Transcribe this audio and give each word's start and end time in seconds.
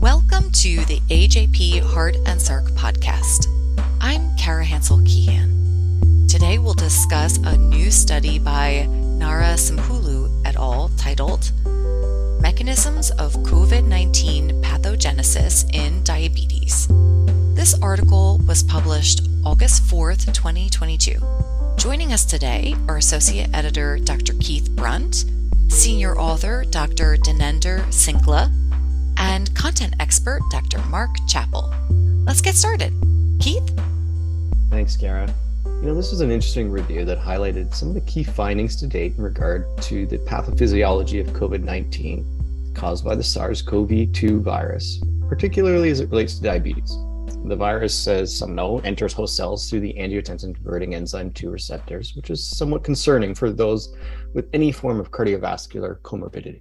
Welcome 0.00 0.52
to 0.52 0.84
the 0.84 1.00
AJP 1.10 1.80
Heart 1.80 2.16
and 2.26 2.40
Circ 2.40 2.66
podcast. 2.70 3.46
I'm 4.00 4.36
Kara 4.36 4.64
Hansell 4.64 5.04
Keehan. 5.04 6.28
Today 6.28 6.58
we'll 6.58 6.74
discuss 6.74 7.38
a 7.38 7.56
new 7.56 7.90
study 7.90 8.38
by 8.38 8.86
Narasimhulu 8.88 10.46
et 10.46 10.56
al. 10.56 10.90
titled 10.96 11.50
Mechanisms 12.40 13.10
of 13.12 13.32
COVID 13.38 13.86
19 13.86 14.62
Pathogenesis 14.62 15.68
in 15.74 16.04
Diabetes. 16.04 16.86
This 17.54 17.74
article 17.82 18.40
was 18.46 18.62
published 18.62 19.28
August 19.44 19.82
4th, 19.84 20.32
2022. 20.32 21.47
Joining 21.78 22.12
us 22.12 22.24
today 22.24 22.74
are 22.88 22.96
Associate 22.96 23.48
Editor 23.54 24.00
Dr. 24.00 24.34
Keith 24.40 24.68
Brunt, 24.68 25.26
Senior 25.68 26.18
Author 26.18 26.64
Dr. 26.64 27.16
Dinender 27.16 27.86
Singla, 27.92 28.50
and 29.16 29.54
content 29.54 29.94
expert 30.00 30.40
Dr. 30.50 30.80
Mark 30.86 31.10
Chappell. 31.28 31.72
Let's 32.26 32.40
get 32.40 32.56
started. 32.56 32.92
Keith? 33.38 33.62
Thanks, 34.70 34.96
Kara. 34.96 35.32
You 35.66 35.82
know, 35.82 35.94
this 35.94 36.10
was 36.10 36.20
an 36.20 36.32
interesting 36.32 36.68
review 36.68 37.04
that 37.04 37.20
highlighted 37.20 37.72
some 37.72 37.90
of 37.90 37.94
the 37.94 38.00
key 38.00 38.24
findings 38.24 38.74
to 38.80 38.88
date 38.88 39.14
in 39.16 39.22
regard 39.22 39.64
to 39.82 40.04
the 40.04 40.18
pathophysiology 40.18 41.20
of 41.20 41.28
COVID 41.28 41.62
19 41.62 42.72
caused 42.74 43.04
by 43.04 43.14
the 43.14 43.22
SARS 43.22 43.62
CoV 43.62 44.12
2 44.12 44.40
virus, 44.40 45.00
particularly 45.28 45.90
as 45.90 46.00
it 46.00 46.10
relates 46.10 46.38
to 46.38 46.42
diabetes. 46.42 46.98
The 47.44 47.56
virus, 47.56 48.08
some 48.38 48.54
know, 48.54 48.78
enters 48.80 49.14
host 49.14 49.34
cells 49.34 49.70
through 49.70 49.80
the 49.80 49.94
angiotensin 49.94 50.54
converting 50.54 50.94
enzyme 50.94 51.32
2 51.32 51.48
receptors, 51.50 52.14
which 52.14 52.28
is 52.28 52.46
somewhat 52.46 52.84
concerning 52.84 53.34
for 53.34 53.50
those 53.50 53.96
with 54.34 54.50
any 54.52 54.70
form 54.70 55.00
of 55.00 55.10
cardiovascular 55.10 55.98
comorbidity. 56.02 56.60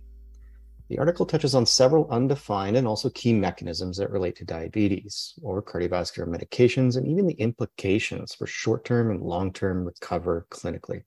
The 0.90 0.98
article 1.00 1.26
touches 1.26 1.56
on 1.56 1.66
several 1.66 2.10
undefined 2.10 2.78
and 2.78 2.88
also 2.88 3.10
key 3.10 3.34
mechanisms 3.34 3.98
that 3.98 4.12
relate 4.12 4.38
to 4.38 4.46
diabetes 4.46 5.34
or 5.42 5.62
cardiovascular 5.62 6.26
medications 6.26 6.96
and 6.96 7.06
even 7.06 7.28
the 7.28 7.34
implications 7.34 8.34
for 8.34 8.48
short 8.48 8.86
term 8.86 9.12
and 9.12 9.22
long 9.22 9.52
term 9.52 9.84
recover 9.84 10.48
clinically. 10.50 11.04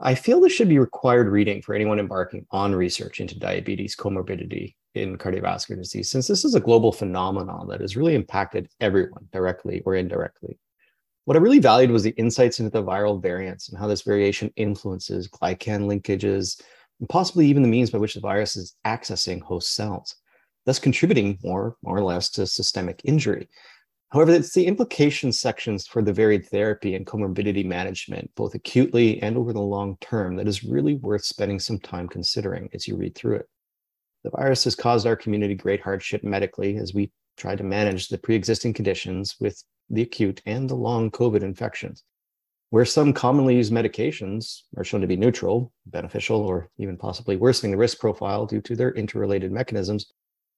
I 0.00 0.16
feel 0.16 0.40
this 0.40 0.52
should 0.52 0.68
be 0.68 0.80
required 0.80 1.28
reading 1.28 1.62
for 1.62 1.76
anyone 1.76 2.00
embarking 2.00 2.46
on 2.50 2.74
research 2.74 3.20
into 3.20 3.38
diabetes 3.38 3.94
comorbidity 3.94 4.74
in 4.94 5.18
cardiovascular 5.18 5.76
disease, 5.76 6.10
since 6.10 6.26
this 6.26 6.44
is 6.44 6.54
a 6.54 6.60
global 6.60 6.92
phenomenon 6.92 7.68
that 7.68 7.80
has 7.80 7.96
really 7.96 8.14
impacted 8.14 8.68
everyone 8.80 9.28
directly 9.32 9.82
or 9.84 9.96
indirectly. 9.96 10.58
What 11.24 11.36
I 11.36 11.40
really 11.40 11.58
valued 11.58 11.90
was 11.90 12.02
the 12.02 12.10
insights 12.10 12.60
into 12.60 12.70
the 12.70 12.82
viral 12.82 13.20
variants 13.20 13.68
and 13.68 13.78
how 13.78 13.86
this 13.86 14.02
variation 14.02 14.52
influences 14.56 15.28
glycan 15.28 15.86
linkages, 15.86 16.60
and 17.00 17.08
possibly 17.08 17.46
even 17.46 17.62
the 17.62 17.68
means 17.68 17.90
by 17.90 17.98
which 17.98 18.14
the 18.14 18.20
virus 18.20 18.56
is 18.56 18.76
accessing 18.86 19.40
host 19.40 19.74
cells, 19.74 20.14
thus 20.66 20.78
contributing 20.78 21.38
more, 21.42 21.76
more 21.82 21.96
or 21.96 22.02
less 22.02 22.30
to 22.30 22.46
systemic 22.46 23.00
injury. 23.04 23.48
However, 24.10 24.32
it's 24.32 24.54
the 24.54 24.66
implication 24.66 25.32
sections 25.32 25.88
for 25.88 26.00
the 26.00 26.12
varied 26.12 26.46
therapy 26.46 26.94
and 26.94 27.04
comorbidity 27.04 27.64
management, 27.64 28.30
both 28.36 28.54
acutely 28.54 29.20
and 29.22 29.36
over 29.36 29.52
the 29.52 29.60
long 29.60 29.96
term, 30.00 30.36
that 30.36 30.46
is 30.46 30.62
really 30.62 30.94
worth 30.94 31.24
spending 31.24 31.58
some 31.58 31.80
time 31.80 32.06
considering 32.06 32.68
as 32.72 32.86
you 32.86 32.96
read 32.96 33.16
through 33.16 33.36
it. 33.36 33.48
The 34.24 34.30
virus 34.30 34.64
has 34.64 34.74
caused 34.74 35.06
our 35.06 35.16
community 35.16 35.54
great 35.54 35.80
hardship 35.80 36.24
medically 36.24 36.76
as 36.76 36.94
we 36.94 37.12
try 37.36 37.54
to 37.54 37.62
manage 37.62 38.08
the 38.08 38.18
pre 38.18 38.34
existing 38.34 38.72
conditions 38.72 39.36
with 39.38 39.62
the 39.90 40.02
acute 40.02 40.40
and 40.46 40.68
the 40.68 40.74
long 40.74 41.10
COVID 41.10 41.42
infections. 41.42 42.02
Where 42.70 42.86
some 42.86 43.12
commonly 43.12 43.56
used 43.56 43.72
medications 43.72 44.62
are 44.76 44.82
shown 44.82 45.02
to 45.02 45.06
be 45.06 45.16
neutral, 45.16 45.72
beneficial, 45.86 46.40
or 46.40 46.70
even 46.78 46.96
possibly 46.96 47.36
worsening 47.36 47.72
the 47.72 47.78
risk 47.78 48.00
profile 48.00 48.46
due 48.46 48.62
to 48.62 48.74
their 48.74 48.92
interrelated 48.92 49.52
mechanisms, 49.52 50.06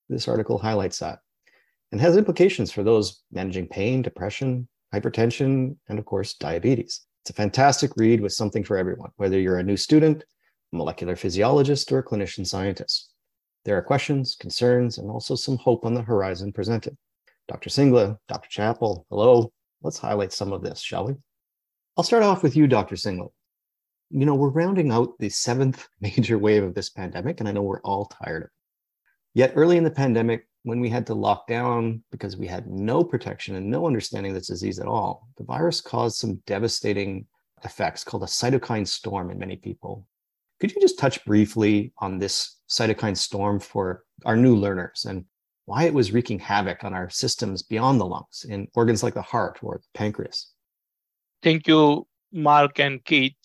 this 0.08 0.28
article 0.28 0.56
highlights 0.56 1.00
that 1.00 1.18
and 1.92 2.00
has 2.00 2.16
implications 2.16 2.72
for 2.72 2.82
those 2.82 3.22
managing 3.32 3.66
pain, 3.66 4.02
depression, 4.02 4.68
hypertension, 4.94 5.76
and 5.88 5.98
of 5.98 6.04
course, 6.04 6.34
diabetes. 6.34 7.02
It's 7.22 7.30
a 7.30 7.34
fantastic 7.34 7.90
read 7.96 8.20
with 8.20 8.32
something 8.32 8.64
for 8.64 8.76
everyone, 8.76 9.10
whether 9.16 9.38
you're 9.38 9.58
a 9.58 9.64
new 9.64 9.76
student, 9.76 10.24
molecular 10.72 11.16
physiologist, 11.16 11.90
or 11.92 12.02
clinician 12.02 12.46
scientist. 12.46 13.12
There 13.66 13.76
are 13.76 13.82
questions, 13.82 14.36
concerns, 14.36 14.98
and 14.98 15.10
also 15.10 15.34
some 15.34 15.56
hope 15.56 15.84
on 15.84 15.92
the 15.92 16.00
horizon 16.00 16.52
presented. 16.52 16.96
Dr. 17.48 17.68
Singla, 17.68 18.16
Dr. 18.28 18.48
Chappell, 18.48 19.04
hello. 19.10 19.52
Let's 19.82 19.98
highlight 19.98 20.32
some 20.32 20.52
of 20.52 20.62
this, 20.62 20.80
shall 20.80 21.08
we? 21.08 21.14
I'll 21.96 22.04
start 22.04 22.22
off 22.22 22.44
with 22.44 22.54
you, 22.54 22.68
Dr. 22.68 22.94
Singla. 22.94 23.28
You 24.10 24.24
know, 24.24 24.36
we're 24.36 24.50
rounding 24.50 24.92
out 24.92 25.18
the 25.18 25.28
seventh 25.28 25.88
major 26.00 26.38
wave 26.38 26.62
of 26.62 26.76
this 26.76 26.90
pandemic, 26.90 27.40
and 27.40 27.48
I 27.48 27.52
know 27.52 27.62
we're 27.62 27.80
all 27.80 28.04
tired 28.04 28.44
of 28.44 28.46
it. 28.46 28.52
Yet 29.34 29.54
early 29.56 29.78
in 29.78 29.84
the 29.84 29.90
pandemic, 29.90 30.46
when 30.62 30.78
we 30.78 30.88
had 30.88 31.04
to 31.08 31.14
lock 31.14 31.48
down 31.48 32.04
because 32.12 32.36
we 32.36 32.46
had 32.46 32.68
no 32.68 33.02
protection 33.02 33.56
and 33.56 33.68
no 33.68 33.84
understanding 33.84 34.30
of 34.30 34.36
this 34.36 34.46
disease 34.46 34.78
at 34.78 34.86
all, 34.86 35.26
the 35.38 35.44
virus 35.44 35.80
caused 35.80 36.18
some 36.18 36.36
devastating 36.46 37.26
effects 37.64 38.04
called 38.04 38.22
a 38.22 38.26
cytokine 38.26 38.86
storm 38.86 39.28
in 39.32 39.40
many 39.40 39.56
people. 39.56 40.06
Could 40.60 40.74
you 40.74 40.80
just 40.80 40.98
touch 40.98 41.24
briefly 41.24 41.92
on 41.98 42.18
this 42.18 42.56
cytokine 42.68 43.16
storm 43.16 43.60
for 43.60 44.04
our 44.24 44.36
new 44.36 44.56
learners 44.56 45.04
and 45.08 45.24
why 45.66 45.84
it 45.84 45.94
was 45.94 46.12
wreaking 46.12 46.38
havoc 46.38 46.84
on 46.84 46.94
our 46.94 47.10
systems 47.10 47.62
beyond 47.62 48.00
the 48.00 48.06
lungs 48.06 48.46
in 48.48 48.68
organs 48.74 49.02
like 49.02 49.14
the 49.14 49.22
heart 49.22 49.58
or 49.62 49.78
the 49.78 49.98
pancreas? 49.98 50.52
Thank 51.42 51.66
you, 51.66 52.06
Mark 52.32 52.78
and 52.80 53.04
Keith. 53.04 53.36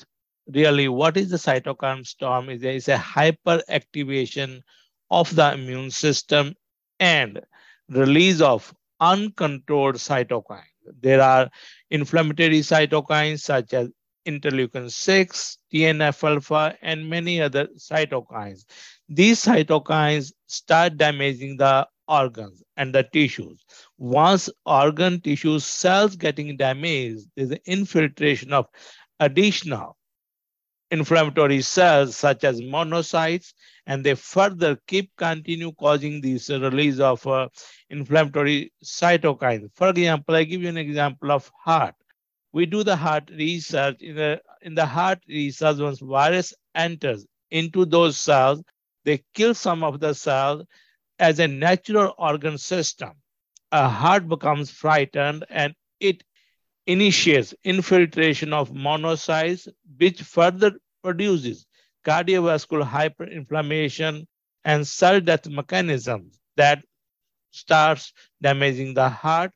Really, 0.47 0.88
what 0.88 1.17
is 1.17 1.29
the 1.29 1.38
cytokine 1.38 2.05
storm? 2.05 2.50
Is 2.50 2.61
there 2.61 2.73
is 2.73 2.88
a 2.88 2.97
hyperactivation 2.97 4.61
of 5.09 5.35
the 5.35 5.53
immune 5.53 5.91
system 5.91 6.55
and 7.00 7.41
release 7.89 8.41
of 8.41 8.73
uncontrolled 9.00 9.95
cytokines. 9.95 10.63
There 11.01 11.21
are 11.21 11.50
inflammatory 11.89 12.61
cytokines 12.61 13.41
such 13.41 13.73
as 13.73 13.89
interleukin 14.27 14.91
6, 14.91 15.57
TNF 15.73 16.23
alpha, 16.23 16.77
and 16.81 17.09
many 17.09 17.41
other 17.41 17.67
cytokines. 17.77 18.65
These 19.09 19.45
cytokines 19.45 20.33
start 20.47 20.97
damaging 20.97 21.57
the 21.57 21.87
organs 22.07 22.63
and 22.77 22.93
the 22.93 23.03
tissues. 23.03 23.63
Once 23.97 24.49
organ 24.65 25.21
tissue 25.21 25.59
cells 25.59 26.15
getting 26.15 26.57
damaged, 26.57 27.27
there's 27.35 27.51
an 27.51 27.59
infiltration 27.65 28.53
of 28.53 28.67
additional 29.19 29.97
inflammatory 30.91 31.61
cells 31.61 32.17
such 32.17 32.43
as 32.43 32.61
monocytes, 32.61 33.53
and 33.88 34.03
they 34.03 34.13
further 34.13 34.77
keep 34.88 35.09
continue 35.15 35.71
causing 35.79 36.19
this 36.21 36.49
release 36.49 36.99
of 36.99 37.25
uh, 37.25 37.47
inflammatory 37.89 38.73
cytokines. 38.83 39.69
For 39.73 39.89
example, 39.89 40.35
I 40.35 40.43
give 40.43 40.61
you 40.61 40.69
an 40.69 40.77
example 40.77 41.31
of 41.31 41.49
heart. 41.63 41.95
We 42.53 42.66
do 42.66 42.84
the 42.84 42.95
heart 42.95 43.29
research. 43.31 44.01
In 44.01 44.16
the, 44.16 44.41
in 44.62 44.75
the 44.75 44.85
heart 44.85 45.19
research, 45.28 45.78
once 45.78 46.00
virus 46.00 46.53
enters 46.75 47.25
into 47.50 47.85
those 47.85 48.17
cells, 48.17 48.62
they 49.06 49.23
kill 49.34 49.53
some 49.53 49.84
of 49.84 50.00
the 50.00 50.13
cells 50.13 50.66
as 51.19 51.39
a 51.39 51.47
natural 51.47 52.13
organ 52.17 52.57
system, 52.57 53.12
a 53.72 53.88
heart 53.88 54.28
becomes 54.28 54.72
frightened 54.72 55.45
and 55.50 55.75
it 56.00 56.23
initiates 56.88 57.53
infiltration 57.63 58.53
of 58.53 58.72
monocytes, 58.72 59.68
which 59.97 60.22
further 60.22 60.73
produces 61.03 61.66
cardiovascular 62.06 62.88
hyperinflammation 62.88 64.25
and 64.66 64.88
cell 64.88 65.22
death 65.22 65.47
mechanisms 65.47 66.39
that 66.57 66.83
starts 67.51 68.13
damaging 68.41 68.94
the 68.95 69.07
heart. 69.09 69.51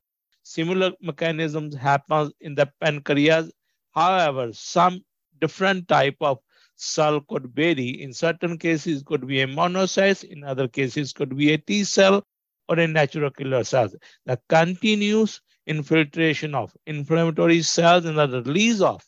Similar 0.45 0.91
mechanisms 1.01 1.75
happen 1.75 2.31
in 2.39 2.53
the 2.53 2.71
pancreas. 2.79 3.51
However, 3.95 4.53
some 4.53 5.03
different 5.41 5.87
type 5.87 6.17
of 6.21 6.37
cell 6.75 7.19
could 7.21 7.47
vary. 7.55 7.89
In 8.03 8.13
certain 8.13 8.59
cases, 8.59 9.01
could 9.01 9.25
be 9.25 9.41
a 9.41 9.47
monocyte. 9.47 10.23
In 10.23 10.43
other 10.43 10.67
cases, 10.67 11.13
could 11.13 11.35
be 11.35 11.53
a 11.53 11.57
T 11.57 11.83
cell 11.83 12.23
or 12.69 12.79
a 12.79 12.87
natural 12.87 13.31
killer 13.31 13.63
cell. 13.63 13.89
The 14.27 14.39
continuous 14.47 15.41
infiltration 15.65 16.53
of 16.53 16.77
inflammatory 16.85 17.63
cells 17.63 18.05
and 18.05 18.19
the 18.19 18.43
release 18.43 18.81
of 18.81 19.03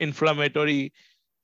inflammatory 0.00 0.94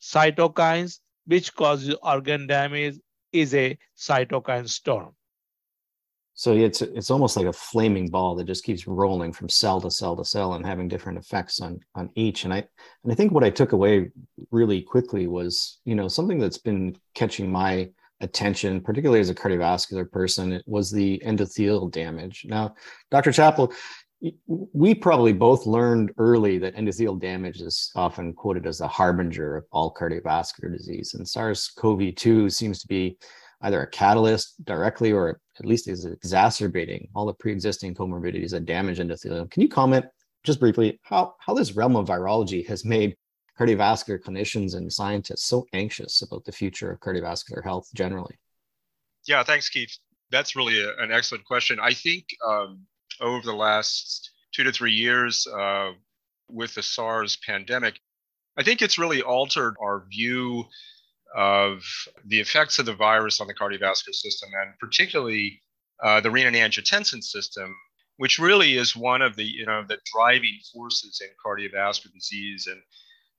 cytokines, 0.01 1.01
which 1.27 1.55
causes 1.55 1.95
organ 2.03 2.47
damage, 2.47 2.97
is 3.33 3.55
a 3.55 3.77
cytokine 3.95 4.71
storm. 4.71 5.15
So 6.39 6.53
it's 6.53 6.83
it's 6.83 7.11
almost 7.11 7.37
like 7.37 7.47
a 7.47 7.53
flaming 7.53 8.07
ball 8.11 8.37
that 8.37 8.47
just 8.47 8.63
keeps 8.63 8.87
rolling 8.87 9.33
from 9.33 9.49
cell 9.49 9.81
to 9.81 9.91
cell 9.91 10.15
to 10.15 10.25
cell 10.25 10.55
and 10.55 10.65
having 10.65 10.87
different 10.87 11.19
effects 11.19 11.61
on 11.61 11.81
on 11.97 12.11
each. 12.15 12.45
And 12.45 12.55
I 12.55 12.59
and 13.03 13.11
I 13.13 13.17
think 13.17 13.33
what 13.33 13.43
I 13.43 13.51
took 13.51 13.73
away 13.73 14.13
really 14.53 14.81
quickly 14.81 15.27
was 15.27 15.81
you 15.85 15.97
know 15.97 16.07
something 16.07 16.39
that's 16.39 16.59
been 16.59 16.95
catching 17.17 17.51
my 17.51 17.91
attention, 18.21 18.81
particularly 18.81 19.19
as 19.19 19.31
a 19.31 19.35
cardiovascular 19.35 20.09
person, 20.09 20.63
was 20.65 20.93
the 20.93 21.21
endothelial 21.27 21.91
damage. 21.91 22.47
Now, 22.49 22.77
Dr. 23.11 23.33
Chappell, 23.33 23.73
we 24.47 24.95
probably 24.95 25.33
both 25.33 25.67
learned 25.67 26.13
early 26.19 26.59
that 26.59 26.77
endothelial 26.77 27.21
damage 27.21 27.61
is 27.61 27.91
often 27.97 28.33
quoted 28.33 28.65
as 28.65 28.81
a 28.81 28.87
harbinger 28.87 29.57
of 29.57 29.65
all 29.73 29.93
cardiovascular 29.93 30.71
disease. 30.71 31.15
And 31.15 31.29
SARS 31.29 31.69
CoV 31.77 32.15
2 32.15 32.49
seems 32.49 32.79
to 32.81 32.87
be 32.87 33.19
either 33.63 33.83
a 33.83 33.91
catalyst 33.91 34.65
directly 34.65 35.13
or 35.13 35.41
at 35.59 35.67
least 35.67 35.89
is 35.89 36.05
exacerbating 36.05 37.09
all 37.15 37.27
the 37.27 37.35
pre 37.35 37.53
existing 37.53 37.95
comorbidities 37.95 38.51
that 38.51 38.67
damage 38.67 38.99
endothelium. 38.99 39.51
Can 39.51 39.63
you 39.63 39.69
comment 39.69 40.07
just 40.45 40.61
briefly 40.61 41.01
how, 41.03 41.35
how 41.41 41.55
this 41.55 41.73
realm 41.73 41.97
of 41.97 42.07
virology 42.07 42.67
has 42.67 42.85
made 42.85 43.17
cardiovascular 43.59 44.21
clinicians 44.21 44.77
and 44.77 44.93
scientists 44.93 45.47
so 45.47 45.67
anxious 45.73 46.23
about 46.23 46.45
the 46.45 46.53
future 46.53 46.93
of 46.93 47.01
cardiovascular 47.01 47.63
health 47.63 47.89
generally? 47.95 48.39
Yeah, 49.27 49.43
thanks, 49.43 49.69
Keith. 49.69 49.97
That's 50.31 50.55
really 50.55 50.81
a, 50.81 50.97
an 50.99 51.11
excellent 51.11 51.45
question. 51.45 51.79
I 51.81 51.93
think 51.93 52.25
um, 52.47 52.87
over 53.21 53.45
the 53.45 53.55
last 53.55 54.31
two 54.53 54.63
to 54.63 54.73
three 54.73 54.93
years 54.93 55.47
uh, 55.47 55.93
with 56.49 56.75
the 56.75 56.83
SARS 56.83 57.37
pandemic, 57.45 58.01
I 58.57 58.63
think 58.63 58.81
it's 58.81 58.99
really 58.99 59.23
altered 59.23 59.77
our 59.81 60.05
view 60.09 60.65
of 61.35 61.83
the 62.25 62.41
effects 62.41 62.79
of 62.79 62.87
the 62.87 62.95
virus 62.95 63.41
on 63.41 63.47
the 63.47 63.55
cardiovascular 63.55 64.15
system 64.15 64.51
and 64.61 64.79
particularly 64.79 65.61
uh, 66.03 66.21
the 66.21 66.29
renin-angiotensin 66.29 67.23
system, 67.23 67.75
which 68.17 68.39
really 68.39 68.77
is 68.77 68.97
one 68.97 69.23
of 69.23 69.37
the 69.37 69.45
you 69.45 69.67
know 69.67 69.85
the 69.87 69.99
driving 70.13 70.59
forces 70.73 71.21
in 71.23 71.29
cardiovascular 71.45 72.13
disease 72.13 72.67
and 72.67 72.81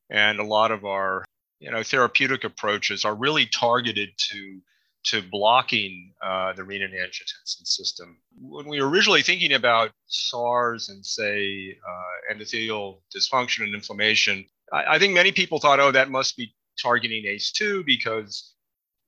and 0.10 0.40
a 0.40 0.44
lot 0.44 0.72
of 0.72 0.86
our 0.86 1.26
you 1.60 1.72
know 1.72 1.84
therapeutic 1.84 2.44
approaches 2.44 3.06
are 3.06 3.16
really 3.16 3.46
targeted 3.46 4.10
to 4.18 4.62
to 5.02 5.22
blocking 5.22 6.14
uh, 6.22 6.52
the 6.54 6.62
renin-angiotensin 6.62 7.66
system. 7.66 8.18
When 8.38 8.68
we 8.68 8.82
were 8.82 8.90
originally 8.90 9.22
thinking 9.22 9.54
about 9.54 9.92
SARS 10.08 10.90
and 10.90 11.06
say 11.06 11.78
uh, 11.88 12.34
endothelial 12.34 13.00
dysfunction 13.16 13.64
and 13.64 13.74
inflammation, 13.74 14.46
I, 14.74 14.96
I, 14.96 15.00
think 15.00 15.14
many 15.14 15.32
people 15.32 15.60
thought, 15.60 15.80
oh, 15.80 15.92
that 15.92 16.10
must 16.10 16.36
be 16.36 16.54
targeting 16.82 17.24
ACE2 17.26 17.86
because 17.86 18.54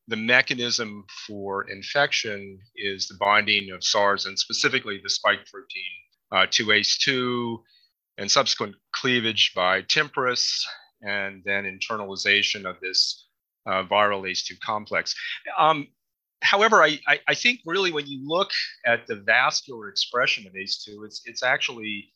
the 0.07 0.17
mechanism 0.17 1.05
for 1.27 1.69
infection 1.69 2.59
is 2.75 3.07
the 3.07 3.17
binding 3.19 3.71
of 3.71 3.83
SARS 3.83 4.25
and 4.25 4.37
specifically 4.37 4.99
the 5.01 5.09
spike 5.09 5.45
protein 5.51 5.83
uh, 6.31 6.45
to 6.51 6.67
ACE2 6.67 7.57
and 8.17 8.29
subsequent 8.29 8.75
cleavage 8.93 9.53
by 9.55 9.81
TMPRSS 9.83 10.63
and 11.01 11.41
then 11.45 11.63
internalization 11.63 12.65
of 12.65 12.79
this 12.81 13.27
uh, 13.65 13.83
viral 13.83 14.29
ACE2 14.29 14.59
complex. 14.59 15.15
Um, 15.57 15.87
however, 16.41 16.83
I, 16.83 16.99
I, 17.07 17.19
I, 17.27 17.33
think 17.35 17.59
really 17.65 17.91
when 17.91 18.07
you 18.07 18.27
look 18.27 18.51
at 18.85 19.07
the 19.07 19.15
vascular 19.15 19.89
expression 19.89 20.47
of 20.47 20.53
ACE2, 20.53 21.05
it's, 21.05 21.21
it's 21.25 21.43
actually 21.43 22.11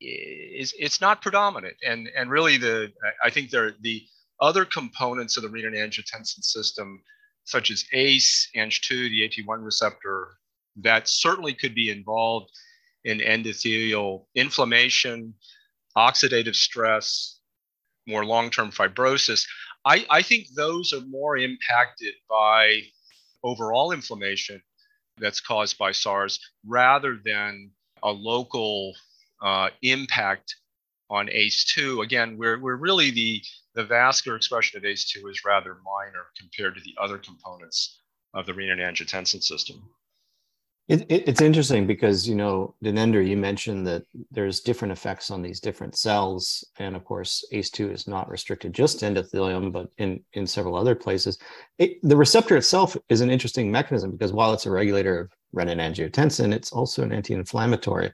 it's, 0.00 0.74
it's 0.78 1.00
not 1.00 1.22
predominant. 1.22 1.76
And, 1.84 2.08
and 2.16 2.30
really 2.30 2.56
the, 2.56 2.92
I 3.24 3.30
think 3.30 3.50
there, 3.50 3.72
the 3.80 4.02
other 4.40 4.64
components 4.64 5.36
of 5.36 5.42
the 5.42 5.48
renin-angiotensin 5.48 6.42
system, 6.44 7.02
such 7.44 7.70
as 7.70 7.84
ACE, 7.92 8.48
ANG2, 8.56 8.88
the 8.88 9.28
AT1 9.28 9.64
receptor, 9.64 10.38
that 10.76 11.08
certainly 11.08 11.54
could 11.54 11.74
be 11.74 11.90
involved 11.90 12.50
in 13.04 13.18
endothelial 13.18 14.26
inflammation, 14.34 15.32
oxidative 15.96 16.54
stress, 16.54 17.38
more 18.06 18.24
long-term 18.24 18.70
fibrosis. 18.70 19.46
I, 19.84 20.04
I 20.10 20.22
think 20.22 20.48
those 20.54 20.92
are 20.92 21.00
more 21.02 21.36
impacted 21.36 22.14
by 22.28 22.82
overall 23.42 23.92
inflammation 23.92 24.60
that's 25.18 25.40
caused 25.40 25.78
by 25.78 25.92
SARS 25.92 26.40
rather 26.66 27.18
than 27.24 27.70
a 28.02 28.10
local 28.10 28.94
uh, 29.40 29.70
impact 29.82 30.56
on 31.08 31.28
ACE2. 31.28 32.02
Again, 32.02 32.36
we're, 32.36 32.60
we're 32.60 32.76
really 32.76 33.10
the, 33.10 33.42
the 33.76 33.84
vascular 33.84 34.36
expression 34.36 34.78
of 34.78 34.84
ACE2 34.84 35.30
is 35.30 35.44
rather 35.44 35.76
minor 35.84 36.26
compared 36.36 36.74
to 36.74 36.80
the 36.80 36.94
other 37.00 37.18
components 37.18 38.00
of 38.34 38.46
the 38.46 38.52
renin-angiotensin 38.52 39.42
system. 39.42 39.82
It, 40.88 41.02
it, 41.10 41.28
it's 41.28 41.40
interesting 41.42 41.86
because 41.86 42.28
you 42.28 42.36
know, 42.36 42.74
Dinender, 42.82 43.26
you 43.26 43.36
mentioned 43.36 43.86
that 43.88 44.04
there's 44.30 44.60
different 44.60 44.92
effects 44.92 45.30
on 45.30 45.42
these 45.42 45.60
different 45.60 45.96
cells, 45.96 46.64
and 46.78 46.96
of 46.96 47.04
course, 47.04 47.44
ACE2 47.52 47.92
is 47.92 48.08
not 48.08 48.30
restricted 48.30 48.72
just 48.72 49.00
to 49.00 49.06
endothelium, 49.06 49.72
but 49.72 49.90
in 49.98 50.22
in 50.34 50.46
several 50.46 50.76
other 50.76 50.94
places. 50.94 51.38
It, 51.78 51.98
the 52.02 52.16
receptor 52.16 52.56
itself 52.56 52.96
is 53.08 53.20
an 53.20 53.30
interesting 53.30 53.70
mechanism 53.70 54.12
because 54.12 54.32
while 54.32 54.52
it's 54.52 54.66
a 54.66 54.70
regulator 54.70 55.18
of 55.18 55.30
renin-angiotensin, 55.54 56.54
it's 56.54 56.70
also 56.70 57.02
an 57.02 57.12
anti-inflammatory. 57.12 58.12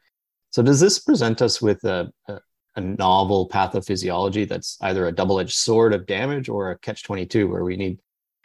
So, 0.50 0.62
does 0.62 0.80
this 0.80 0.98
present 0.98 1.42
us 1.42 1.60
with 1.60 1.84
a, 1.84 2.10
a, 2.28 2.40
a 2.76 2.80
novel 2.80 3.48
pathophysiology 3.48 4.48
that's 4.48 4.78
either 4.82 5.06
a 5.06 5.12
double-edged 5.12 5.54
sword 5.54 5.92
of 5.92 6.06
damage 6.06 6.48
or 6.48 6.70
a 6.70 6.78
catch-22, 6.78 7.48
where 7.48 7.64
we 7.64 7.76
need 7.76 7.98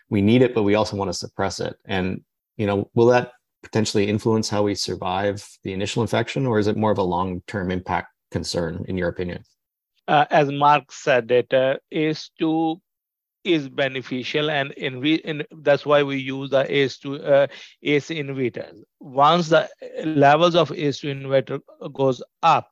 we 0.09 0.21
need 0.21 0.41
it, 0.41 0.55
but 0.55 0.63
we 0.63 0.75
also 0.75 0.95
want 0.95 1.09
to 1.09 1.17
suppress 1.17 1.59
it? 1.59 1.75
And 1.85 2.21
you 2.57 2.65
know, 2.65 2.89
will 2.93 3.07
that 3.07 3.31
potentially 3.63 4.07
influence 4.07 4.49
how 4.49 4.63
we 4.63 4.75
survive 4.75 5.47
the 5.63 5.73
initial 5.73 6.01
infection, 6.01 6.45
or 6.45 6.59
is 6.59 6.67
it 6.67 6.77
more 6.77 6.91
of 6.91 6.97
a 6.97 7.03
long 7.03 7.41
term 7.47 7.71
impact 7.71 8.13
concern, 8.31 8.85
in 8.87 8.97
your 8.97 9.09
opinion? 9.09 9.43
Uh, 10.07 10.25
as 10.29 10.49
Mark 10.49 10.91
said, 10.91 11.27
that 11.27 11.53
uh, 11.53 11.75
ACE2 11.93 12.79
is 13.43 13.69
beneficial, 13.69 14.49
and 14.49 14.71
in, 14.73 15.03
in 15.05 15.43
that's 15.63 15.85
why 15.85 16.03
we 16.03 16.17
use 16.17 16.49
the 16.49 16.63
ACE2 16.63 17.27
uh, 17.27 17.47
ACE 17.83 18.09
inhibitors. 18.09 18.77
Once 18.99 19.49
the 19.49 19.69
levels 20.05 20.55
of 20.55 20.69
ACE2 20.69 21.21
inhibitor 21.21 21.59
goes 21.93 22.21
up, 22.41 22.69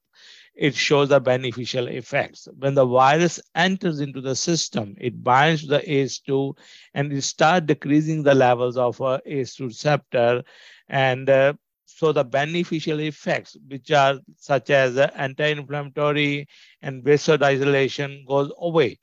it 0.56 0.74
shows 0.74 1.10
the 1.10 1.20
beneficial 1.20 1.88
effects. 1.88 2.48
When 2.58 2.76
the 2.76 2.86
virus 2.86 3.42
enters 3.56 4.00
into 4.00 4.22
the 4.22 4.36
system, 4.36 4.96
it 5.00 5.24
binds 5.24 5.68
the 5.68 5.80
ACE2 5.80 6.58
and 6.94 7.12
it 7.12 7.22
starts 7.24 7.68
decreasing 7.68 8.24
the 8.24 8.36
levels 8.36 8.78
of 8.78 9.02
uh, 9.02 9.20
ACE2 9.28 9.68
receptor 9.68 10.44
and 10.88 11.30
uh, 11.30 11.54
so 11.86 12.12
the 12.12 12.24
beneficial 12.24 13.00
effects, 13.00 13.56
which 13.68 13.92
are 13.92 14.20
such 14.38 14.70
as 14.70 14.98
anti-inflammatory 14.98 16.48
and 16.82 17.04
vasodilation 17.04 18.26
goes 18.26 18.52
away. 18.60 19.00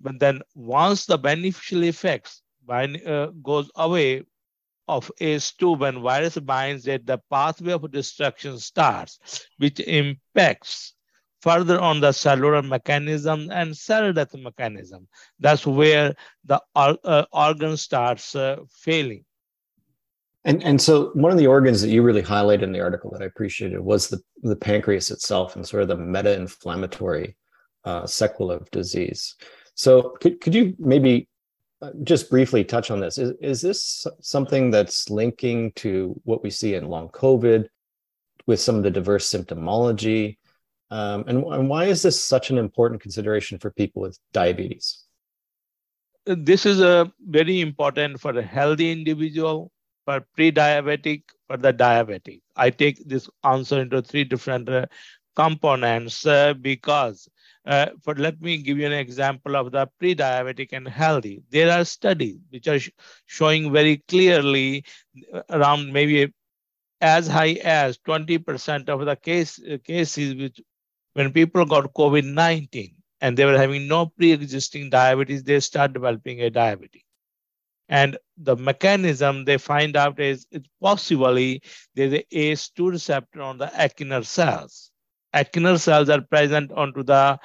But 0.00 0.18
then 0.18 0.42
once 0.54 1.06
the 1.06 1.18
beneficial 1.18 1.84
effects 1.84 2.42
bind, 2.66 3.06
uh, 3.06 3.26
goes 3.42 3.70
away 3.76 4.24
of 4.88 5.10
ACE2, 5.20 5.78
when 5.78 6.02
virus 6.02 6.38
binds 6.38 6.84
that 6.84 7.06
the 7.06 7.18
pathway 7.30 7.72
of 7.72 7.90
destruction 7.90 8.58
starts, 8.58 9.46
which 9.58 9.80
impacts 9.80 10.94
further 11.44 11.78
on 11.78 12.00
the 12.00 12.10
cellular 12.10 12.62
mechanism 12.62 13.50
and 13.50 13.76
cell 13.76 14.12
death 14.12 14.34
mechanism. 14.34 15.06
That's 15.38 15.66
where 15.66 16.14
the 16.44 16.60
uh, 16.74 17.24
organ 17.32 17.76
starts 17.76 18.34
uh, 18.34 18.56
failing. 18.70 19.24
And 20.46 20.62
and 20.62 20.80
so 20.80 21.10
one 21.14 21.32
of 21.32 21.38
the 21.38 21.46
organs 21.46 21.80
that 21.82 21.90
you 21.90 22.02
really 22.02 22.22
highlighted 22.22 22.62
in 22.62 22.72
the 22.72 22.80
article 22.80 23.10
that 23.10 23.22
I 23.22 23.26
appreciated 23.26 23.80
was 23.80 24.08
the 24.08 24.20
the 24.42 24.56
pancreas 24.56 25.10
itself 25.10 25.56
and 25.56 25.66
sort 25.66 25.82
of 25.82 25.88
the 25.88 25.96
meta-inflammatory 25.96 27.36
uh, 27.84 28.02
sequela 28.02 28.60
of 28.60 28.70
disease. 28.70 29.36
So 29.74 30.16
could 30.20 30.40
could 30.40 30.54
you 30.54 30.74
maybe 30.78 31.28
just 32.02 32.30
briefly 32.30 32.64
touch 32.64 32.90
on 32.90 33.00
this? 33.00 33.18
Is 33.18 33.32
is 33.40 33.60
this 33.60 34.06
something 34.20 34.70
that's 34.70 35.10
linking 35.10 35.72
to 35.76 36.20
what 36.24 36.42
we 36.42 36.50
see 36.50 36.74
in 36.74 36.88
long 36.88 37.08
COVID 37.08 37.68
with 38.46 38.60
some 38.60 38.76
of 38.76 38.82
the 38.82 38.90
diverse 38.90 39.28
symptomology? 39.30 40.38
Um, 40.90 41.24
and, 41.26 41.44
and 41.44 41.68
why 41.68 41.86
is 41.86 42.02
this 42.02 42.22
such 42.22 42.50
an 42.50 42.58
important 42.58 43.00
consideration 43.00 43.58
for 43.58 43.70
people 43.70 44.02
with 44.02 44.18
diabetes? 44.32 45.04
This 46.26 46.66
is 46.66 46.80
a 46.80 47.12
very 47.26 47.60
important 47.60 48.20
for 48.20 48.30
a 48.38 48.42
healthy 48.42 48.92
individual 48.92 49.70
for 50.04 50.20
pre-diabetic, 50.34 51.22
for 51.46 51.56
the 51.56 51.72
diabetic. 51.72 52.40
I 52.56 52.70
take 52.70 53.06
this 53.06 53.28
answer 53.42 53.80
into 53.80 54.02
three 54.02 54.24
different 54.24 54.68
uh, 54.68 54.86
components 55.34 56.26
uh, 56.26 56.54
because 56.54 57.28
uh, 57.66 57.86
but 58.04 58.18
let 58.18 58.40
me 58.40 58.58
give 58.58 58.78
you 58.78 58.86
an 58.86 58.92
example 58.92 59.56
of 59.56 59.72
the 59.72 59.88
pre-diabetic 59.98 60.68
and 60.72 60.86
healthy. 60.86 61.42
There 61.50 61.70
are 61.70 61.84
studies 61.84 62.38
which 62.50 62.68
are 62.68 62.78
sh 62.78 62.90
showing 63.26 63.72
very 63.72 63.98
clearly 64.08 64.84
uh, 65.32 65.42
around 65.50 65.92
maybe 65.92 66.32
as 67.00 67.26
high 67.26 67.58
as 67.64 67.98
20% 67.98 68.88
of 68.88 69.04
the 69.06 69.16
case, 69.16 69.60
uh, 69.70 69.78
cases 69.84 70.34
which 70.34 70.60
when 71.14 71.32
people 71.32 71.64
got 71.64 71.94
COVID-19 71.94 72.94
and 73.20 73.36
they 73.36 73.44
were 73.44 73.56
having 73.56 73.88
no 73.88 74.06
pre-existing 74.06 74.90
diabetes, 74.90 75.42
they 75.42 75.60
start 75.60 75.94
developing 75.94 76.40
a 76.40 76.50
diabetes. 76.50 77.02
And 77.88 78.18
the 78.36 78.56
mechanism 78.56 79.44
they 79.44 79.58
find 79.58 79.96
out 79.96 80.18
is 80.18 80.46
it's 80.50 80.68
possibly 80.82 81.62
there's 81.94 82.14
a 82.14 82.24
ACE2 82.32 82.90
receptor 82.90 83.42
on 83.42 83.58
the 83.58 83.66
acinar 83.66 84.24
cells. 84.24 84.90
Acinar 85.34 85.80
cells 85.80 86.08
are 86.08 86.20
present 86.20 86.72
onto 86.72 87.02
the 87.02 87.38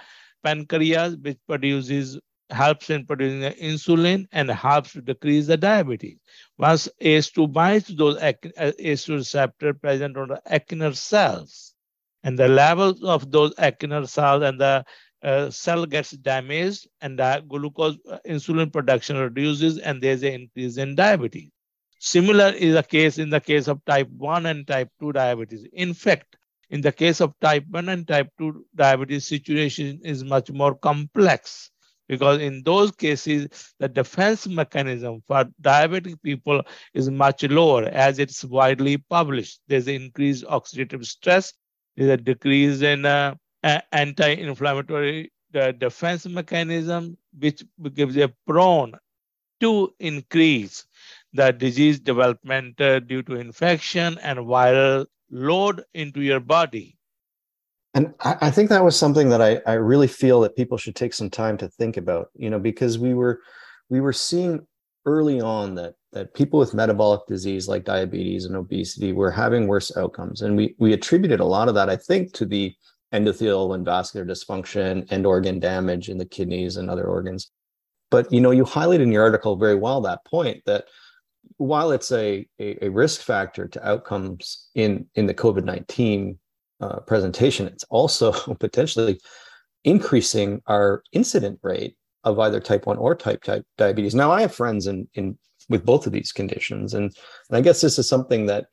pancreas, 0.43 1.15
which 1.17 1.37
produces 1.47 2.19
helps 2.49 2.89
in 2.89 3.05
producing 3.05 3.41
insulin 3.53 4.27
and 4.31 4.49
helps 4.49 4.93
to 4.93 5.01
decrease 5.01 5.47
the 5.47 5.57
diabetes. 5.57 6.17
Once 6.57 6.89
ACE2 7.01 7.51
binds 7.51 7.87
to 7.87 7.95
those 7.95 8.17
ACE2 8.19 9.15
receptor 9.17 9.73
present 9.73 10.17
on 10.17 10.29
the 10.29 10.41
acinar 10.49 10.95
cells, 10.95 11.75
And 12.23 12.37
the 12.37 12.47
levels 12.47 13.03
of 13.03 13.31
those 13.31 13.53
acinar 13.55 14.07
cells 14.07 14.43
and 14.43 14.59
the 14.59 14.83
uh, 15.21 15.49
cell 15.49 15.85
gets 15.85 16.11
damaged 16.11 16.87
and 17.01 17.19
the 17.19 17.43
glucose 17.47 17.97
uh, 18.09 18.17
insulin 18.25 18.71
production 18.71 19.17
reduces 19.17 19.77
and 19.77 20.01
there's 20.01 20.23
an 20.23 20.33
increase 20.33 20.77
in 20.77 20.95
diabetes. 20.95 21.51
Similar 21.99 22.49
is 22.51 22.75
the 22.75 22.83
case 22.83 23.17
in 23.17 23.29
the 23.29 23.41
case 23.41 23.67
of 23.67 23.83
type 23.85 24.09
1 24.09 24.45
and 24.45 24.65
type 24.65 24.89
2 25.01 25.11
diabetes. 25.11 25.67
In 25.73 25.93
fact, 25.93 26.37
in 26.69 26.81
the 26.81 26.91
case 26.91 27.21
of 27.21 27.33
type 27.39 27.65
1 27.69 27.89
and 27.89 28.07
type 28.07 28.29
2 28.37 28.65
diabetes, 28.75 29.27
situation 29.27 29.99
is 30.03 30.23
much 30.23 30.51
more 30.51 30.75
complex 30.75 31.71
because 32.09 32.41
in 32.41 32.63
those 32.63 32.91
cases, 32.91 33.47
the 33.79 33.87
defense 33.87 34.47
mechanism 34.47 35.21
for 35.27 35.45
diabetic 35.61 36.21
people 36.23 36.61
is 36.93 37.09
much 37.09 37.43
lower 37.43 37.85
as 37.85 38.17
it's 38.17 38.43
widely 38.43 38.97
published. 38.97 39.61
There's 39.67 39.87
increased 39.87 40.43
oxidative 40.45 41.05
stress, 41.05 41.53
there's 41.95 42.09
a 42.09 42.17
decrease 42.17 42.81
in 42.81 43.05
uh, 43.05 43.35
anti-inflammatory 43.91 45.31
uh, 45.53 45.71
defense 45.73 46.25
mechanism, 46.25 47.17
which 47.37 47.63
gives 47.93 48.17
a 48.17 48.33
prone 48.47 48.93
to 49.59 49.93
increase 49.99 50.85
the 51.33 51.51
disease 51.51 51.99
development 51.99 52.79
uh, 52.81 52.99
due 52.99 53.21
to 53.23 53.35
infection 53.35 54.17
and 54.19 54.39
viral 54.39 55.05
load 55.31 55.83
into 55.93 56.21
your 56.21 56.39
body. 56.39 56.97
And 57.93 58.13
I, 58.19 58.35
I 58.41 58.51
think 58.51 58.69
that 58.69 58.83
was 58.83 58.97
something 58.97 59.29
that 59.29 59.41
I, 59.41 59.61
I 59.65 59.73
really 59.73 60.07
feel 60.07 60.41
that 60.41 60.55
people 60.55 60.77
should 60.77 60.95
take 60.95 61.13
some 61.13 61.29
time 61.29 61.57
to 61.57 61.67
think 61.67 61.97
about, 61.97 62.29
you 62.35 62.49
know, 62.49 62.59
because 62.59 62.99
we 62.99 63.13
were 63.13 63.41
we 63.89 63.99
were 64.01 64.13
seeing 64.13 64.65
early 65.05 65.41
on 65.41 65.75
that 65.75 65.95
that 66.11 66.33
people 66.33 66.59
with 66.59 66.73
metabolic 66.73 67.21
disease 67.27 67.67
like 67.67 67.85
diabetes 67.85 68.45
and 68.45 68.55
obesity 68.55 69.13
were 69.13 69.31
having 69.31 69.67
worse 69.67 69.95
outcomes. 69.97 70.41
And 70.41 70.55
we 70.55 70.75
we 70.77 70.93
attributed 70.93 71.39
a 71.39 71.45
lot 71.45 71.67
of 71.67 71.75
that, 71.75 71.89
I 71.89 71.95
think, 71.95 72.33
to 72.33 72.45
the 72.45 72.73
endothelial 73.13 73.73
and 73.73 73.83
vascular 73.83 74.25
dysfunction 74.25 75.07
and 75.09 75.25
organ 75.25 75.59
damage 75.59 76.09
in 76.09 76.17
the 76.19 76.25
kidneys 76.25 76.77
and 76.77 76.89
other 76.89 77.05
organs. 77.07 77.51
But 78.11 78.31
you 78.31 78.41
know, 78.41 78.51
you 78.51 78.65
highlight 78.65 79.01
in 79.01 79.11
your 79.11 79.23
article 79.23 79.55
very 79.55 79.75
well 79.75 80.01
that 80.01 80.25
point 80.25 80.63
that 80.65 80.85
while 81.57 81.91
it's 81.91 82.11
a, 82.11 82.47
a, 82.59 82.85
a 82.85 82.89
risk 82.89 83.21
factor 83.21 83.67
to 83.67 83.87
outcomes 83.87 84.69
in, 84.75 85.05
in 85.15 85.25
the 85.25 85.33
COVID 85.33 85.63
19 85.63 86.37
uh, 86.81 86.99
presentation, 87.01 87.67
it's 87.67 87.83
also 87.85 88.31
potentially 88.59 89.19
increasing 89.83 90.61
our 90.67 91.03
incident 91.11 91.59
rate 91.61 91.95
of 92.23 92.39
either 92.39 92.59
type 92.59 92.85
1 92.85 92.97
or 92.97 93.15
type 93.15 93.43
type 93.43 93.65
diabetes. 93.77 94.15
Now, 94.15 94.31
I 94.31 94.41
have 94.41 94.53
friends 94.53 94.87
in, 94.87 95.07
in 95.13 95.37
with 95.69 95.85
both 95.85 96.07
of 96.07 96.11
these 96.11 96.31
conditions, 96.31 96.93
and, 96.93 97.05
and 97.49 97.57
I 97.57 97.61
guess 97.61 97.81
this 97.81 97.99
is 97.99 98.09
something 98.09 98.45
that 98.47 98.65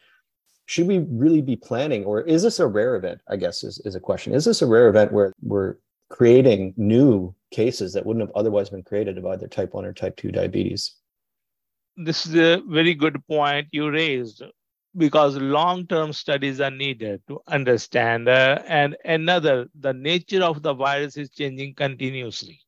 should 0.66 0.86
we 0.86 1.06
really 1.10 1.42
be 1.42 1.56
planning, 1.56 2.04
or 2.04 2.22
is 2.22 2.42
this 2.42 2.58
a 2.58 2.66
rare 2.66 2.96
event? 2.96 3.20
I 3.28 3.36
guess 3.36 3.62
is, 3.62 3.80
is 3.84 3.94
a 3.94 4.00
question. 4.00 4.34
Is 4.34 4.44
this 4.44 4.62
a 4.62 4.66
rare 4.66 4.88
event 4.88 5.12
where 5.12 5.32
we're 5.40 5.76
creating 6.10 6.74
new 6.76 7.34
cases 7.52 7.92
that 7.92 8.04
wouldn't 8.04 8.26
have 8.26 8.34
otherwise 8.36 8.70
been 8.70 8.82
created 8.82 9.16
of 9.18 9.26
either 9.26 9.46
type 9.46 9.74
1 9.74 9.84
or 9.84 9.92
type 9.92 10.16
2 10.16 10.32
diabetes? 10.32 10.96
This 11.96 12.26
is 12.26 12.34
a 12.34 12.62
very 12.66 12.94
good 12.94 13.26
point 13.26 13.68
you 13.72 13.90
raised 13.90 14.42
because 14.96 15.36
long-term 15.36 16.12
studies 16.12 16.60
are 16.60 16.70
needed 16.70 17.22
to 17.28 17.40
understand 17.48 18.28
uh, 18.28 18.62
and 18.66 18.96
another 19.04 19.66
the 19.80 19.92
nature 19.92 20.42
of 20.42 20.62
the 20.62 20.74
virus 20.74 21.16
is 21.16 21.30
changing 21.30 21.74
continuously. 21.74 22.60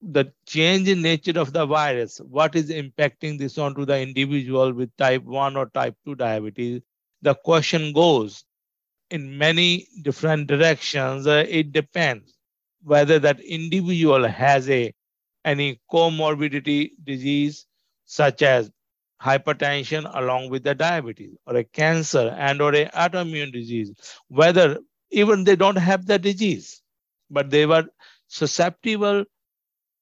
The 0.00 0.32
change 0.46 0.88
in 0.88 1.00
nature 1.00 1.38
of 1.38 1.52
the 1.52 1.64
virus 1.64 2.20
what 2.28 2.56
is 2.56 2.70
impacting 2.70 3.38
this 3.38 3.56
onto 3.56 3.84
the 3.84 4.00
individual 4.00 4.72
with 4.72 4.96
type 4.96 5.22
1 5.22 5.56
or 5.56 5.66
type 5.66 5.96
2 6.04 6.16
diabetes? 6.16 6.82
The 7.22 7.34
question 7.34 7.92
goes 7.92 8.44
in 9.10 9.38
many 9.38 9.86
different 10.02 10.48
directions 10.48 11.26
uh, 11.26 11.44
it 11.48 11.72
depends 11.72 12.34
whether 12.82 13.20
that 13.20 13.38
individual 13.40 14.26
has 14.26 14.68
a 14.70 14.92
any 15.44 15.80
comorbidity 15.90 16.90
disease 17.04 17.66
such 18.04 18.42
as 18.42 18.70
hypertension 19.22 20.10
along 20.14 20.50
with 20.50 20.64
the 20.64 20.74
diabetes 20.74 21.36
or 21.46 21.56
a 21.56 21.64
cancer 21.64 22.34
and 22.38 22.60
or 22.60 22.74
a 22.74 22.86
autoimmune 22.86 23.52
disease, 23.52 23.92
whether 24.28 24.78
even 25.10 25.44
they 25.44 25.56
don't 25.56 25.76
have 25.76 26.06
the 26.06 26.18
disease, 26.18 26.82
but 27.30 27.50
they 27.50 27.66
were 27.66 27.86
susceptible 28.26 29.24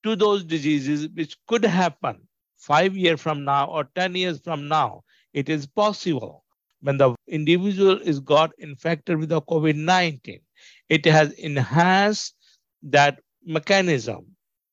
to 0.02 0.16
those 0.16 0.44
diseases 0.44 1.08
which 1.14 1.36
could 1.46 1.64
happen 1.64 2.26
five 2.56 2.96
years 2.96 3.20
from 3.20 3.44
now 3.44 3.66
or 3.66 3.84
10 3.94 4.14
years 4.14 4.40
from 4.40 4.68
now. 4.68 5.02
It 5.32 5.48
is 5.48 5.66
possible 5.66 6.44
when 6.80 6.96
the 6.96 7.14
individual 7.28 8.00
is 8.00 8.20
got 8.20 8.52
infected 8.58 9.18
with 9.18 9.28
the 9.28 9.42
COVID-19, 9.42 10.40
it 10.88 11.04
has 11.04 11.32
enhanced 11.32 12.34
that 12.82 13.20
mechanism. 13.44 14.26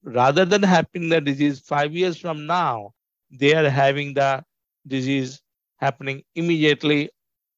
Rather 0.03 0.45
than 0.45 0.63
having 0.63 1.09
the 1.09 1.19
disease 1.19 1.59
five 1.59 1.93
years 1.93 2.17
from 2.17 2.45
now, 2.45 2.93
they 3.31 3.53
are 3.53 3.69
having 3.69 4.13
the 4.13 4.43
disease 4.87 5.41
happening 5.77 6.23
immediately 6.35 7.09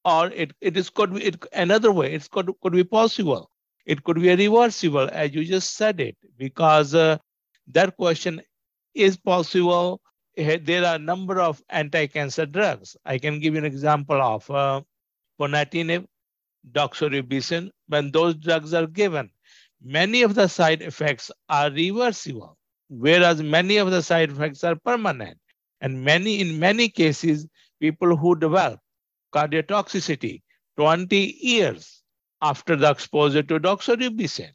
or 0.05 0.27
it, 0.27 0.51
it 0.61 0.77
is 0.77 0.89
could 0.89 1.13
be 1.13 1.23
it, 1.25 1.45
another 1.53 1.91
way 1.91 2.13
it 2.13 2.29
could, 2.31 2.51
could 2.61 2.73
be 2.73 2.83
possible. 2.83 3.49
It 3.85 4.03
could 4.03 4.21
be 4.21 4.33
reversible 4.35 5.09
as 5.11 5.33
you 5.33 5.43
just 5.45 5.75
said 5.75 5.99
it 5.99 6.17
because 6.37 6.95
uh, 6.95 7.17
that 7.67 7.95
question 7.97 8.41
is 8.93 9.17
possible. 9.17 10.01
There 10.35 10.85
are 10.85 10.95
a 10.95 10.99
number 10.99 11.39
of 11.41 11.61
anti-cancer 11.69 12.45
drugs. 12.45 12.95
I 13.05 13.17
can 13.17 13.39
give 13.39 13.53
you 13.53 13.59
an 13.59 13.65
example 13.65 14.21
of 14.21 14.49
uh, 14.49 14.81
ponatinib 15.39 16.05
doxorubicin. 16.71 17.69
When 17.87 18.11
those 18.11 18.35
drugs 18.35 18.73
are 18.73 18.87
given 18.87 19.29
many 19.83 20.23
of 20.23 20.35
the 20.35 20.47
side 20.47 20.81
effects 20.81 21.31
are 21.47 21.71
reversible 21.71 22.57
whereas 22.89 23.41
many 23.41 23.77
of 23.77 23.91
the 23.91 24.01
side 24.01 24.31
effects 24.31 24.63
are 24.63 24.75
permanent 24.75 25.37
and 25.81 26.03
many, 26.03 26.39
in 26.39 26.59
many 26.59 26.89
cases, 26.89 27.47
people 27.79 28.15
who 28.15 28.35
develop 28.35 28.79
cardiotoxicity 29.33 30.41
20 30.77 31.37
years 31.41 32.03
after 32.41 32.75
the 32.75 32.89
exposure 32.89 33.43
to 33.43 33.59
doxorubicin. 33.59 34.51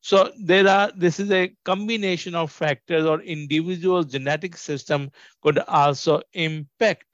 So 0.00 0.30
there 0.38 0.68
are, 0.68 0.92
this 0.94 1.18
is 1.18 1.30
a 1.30 1.54
combination 1.64 2.34
of 2.34 2.52
factors 2.52 3.06
or 3.06 3.22
individual 3.22 4.04
genetic 4.04 4.56
system 4.56 5.10
could 5.42 5.58
also 5.60 6.20
impact 6.34 7.04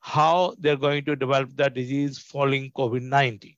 how 0.00 0.54
they're 0.58 0.76
going 0.76 1.04
to 1.04 1.16
develop 1.16 1.54
the 1.54 1.68
disease 1.68 2.18
following 2.18 2.70
COVID-19. 2.70 3.56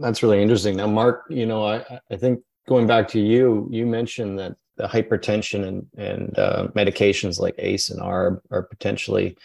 That's 0.00 0.22
really 0.22 0.42
interesting. 0.42 0.76
Now, 0.76 0.88
Mark, 0.88 1.26
you 1.30 1.46
know, 1.46 1.64
I, 1.64 2.00
I 2.10 2.16
think 2.16 2.40
going 2.68 2.86
back 2.88 3.06
to 3.08 3.20
you, 3.20 3.68
you 3.70 3.86
mentioned 3.86 4.38
that 4.40 4.56
the 4.78 4.86
hypertension 4.86 5.66
and, 5.66 5.86
and 5.96 6.38
uh, 6.38 6.68
medications 6.74 7.38
like 7.38 7.54
ACE 7.58 7.90
and 7.90 8.00
ARB 8.00 8.40
are 8.50 8.62
potentially 8.62 9.36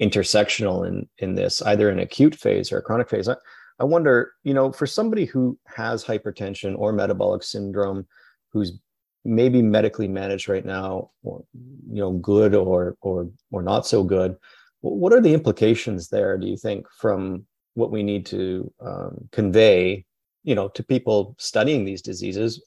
intersectional 0.00 0.86
in, 0.86 1.08
in 1.18 1.34
this, 1.34 1.62
either 1.62 1.90
an 1.90 1.98
acute 1.98 2.34
phase 2.34 2.72
or 2.72 2.78
a 2.78 2.82
chronic 2.82 3.08
phase. 3.08 3.28
I, 3.28 3.36
I 3.78 3.84
wonder, 3.84 4.32
you 4.42 4.54
know, 4.54 4.72
for 4.72 4.86
somebody 4.86 5.24
who 5.24 5.58
has 5.66 6.04
hypertension 6.04 6.76
or 6.76 6.92
metabolic 6.92 7.42
syndrome, 7.42 8.06
who's 8.52 8.78
maybe 9.24 9.62
medically 9.62 10.08
managed 10.08 10.48
right 10.48 10.64
now, 10.64 11.10
or, 11.22 11.44
you 11.88 12.00
know, 12.00 12.12
good 12.12 12.54
or 12.54 12.96
or 13.00 13.28
or 13.50 13.62
not 13.62 13.86
so 13.86 14.02
good, 14.02 14.36
what 14.80 15.12
are 15.12 15.20
the 15.20 15.34
implications 15.34 16.08
there? 16.08 16.38
Do 16.38 16.46
you 16.46 16.56
think 16.56 16.86
from 17.00 17.46
what 17.74 17.90
we 17.90 18.02
need 18.02 18.26
to 18.26 18.72
um, 18.80 19.28
convey, 19.30 20.04
you 20.42 20.54
know, 20.54 20.68
to 20.68 20.82
people 20.82 21.36
studying 21.38 21.84
these 21.84 22.02
diseases 22.02 22.62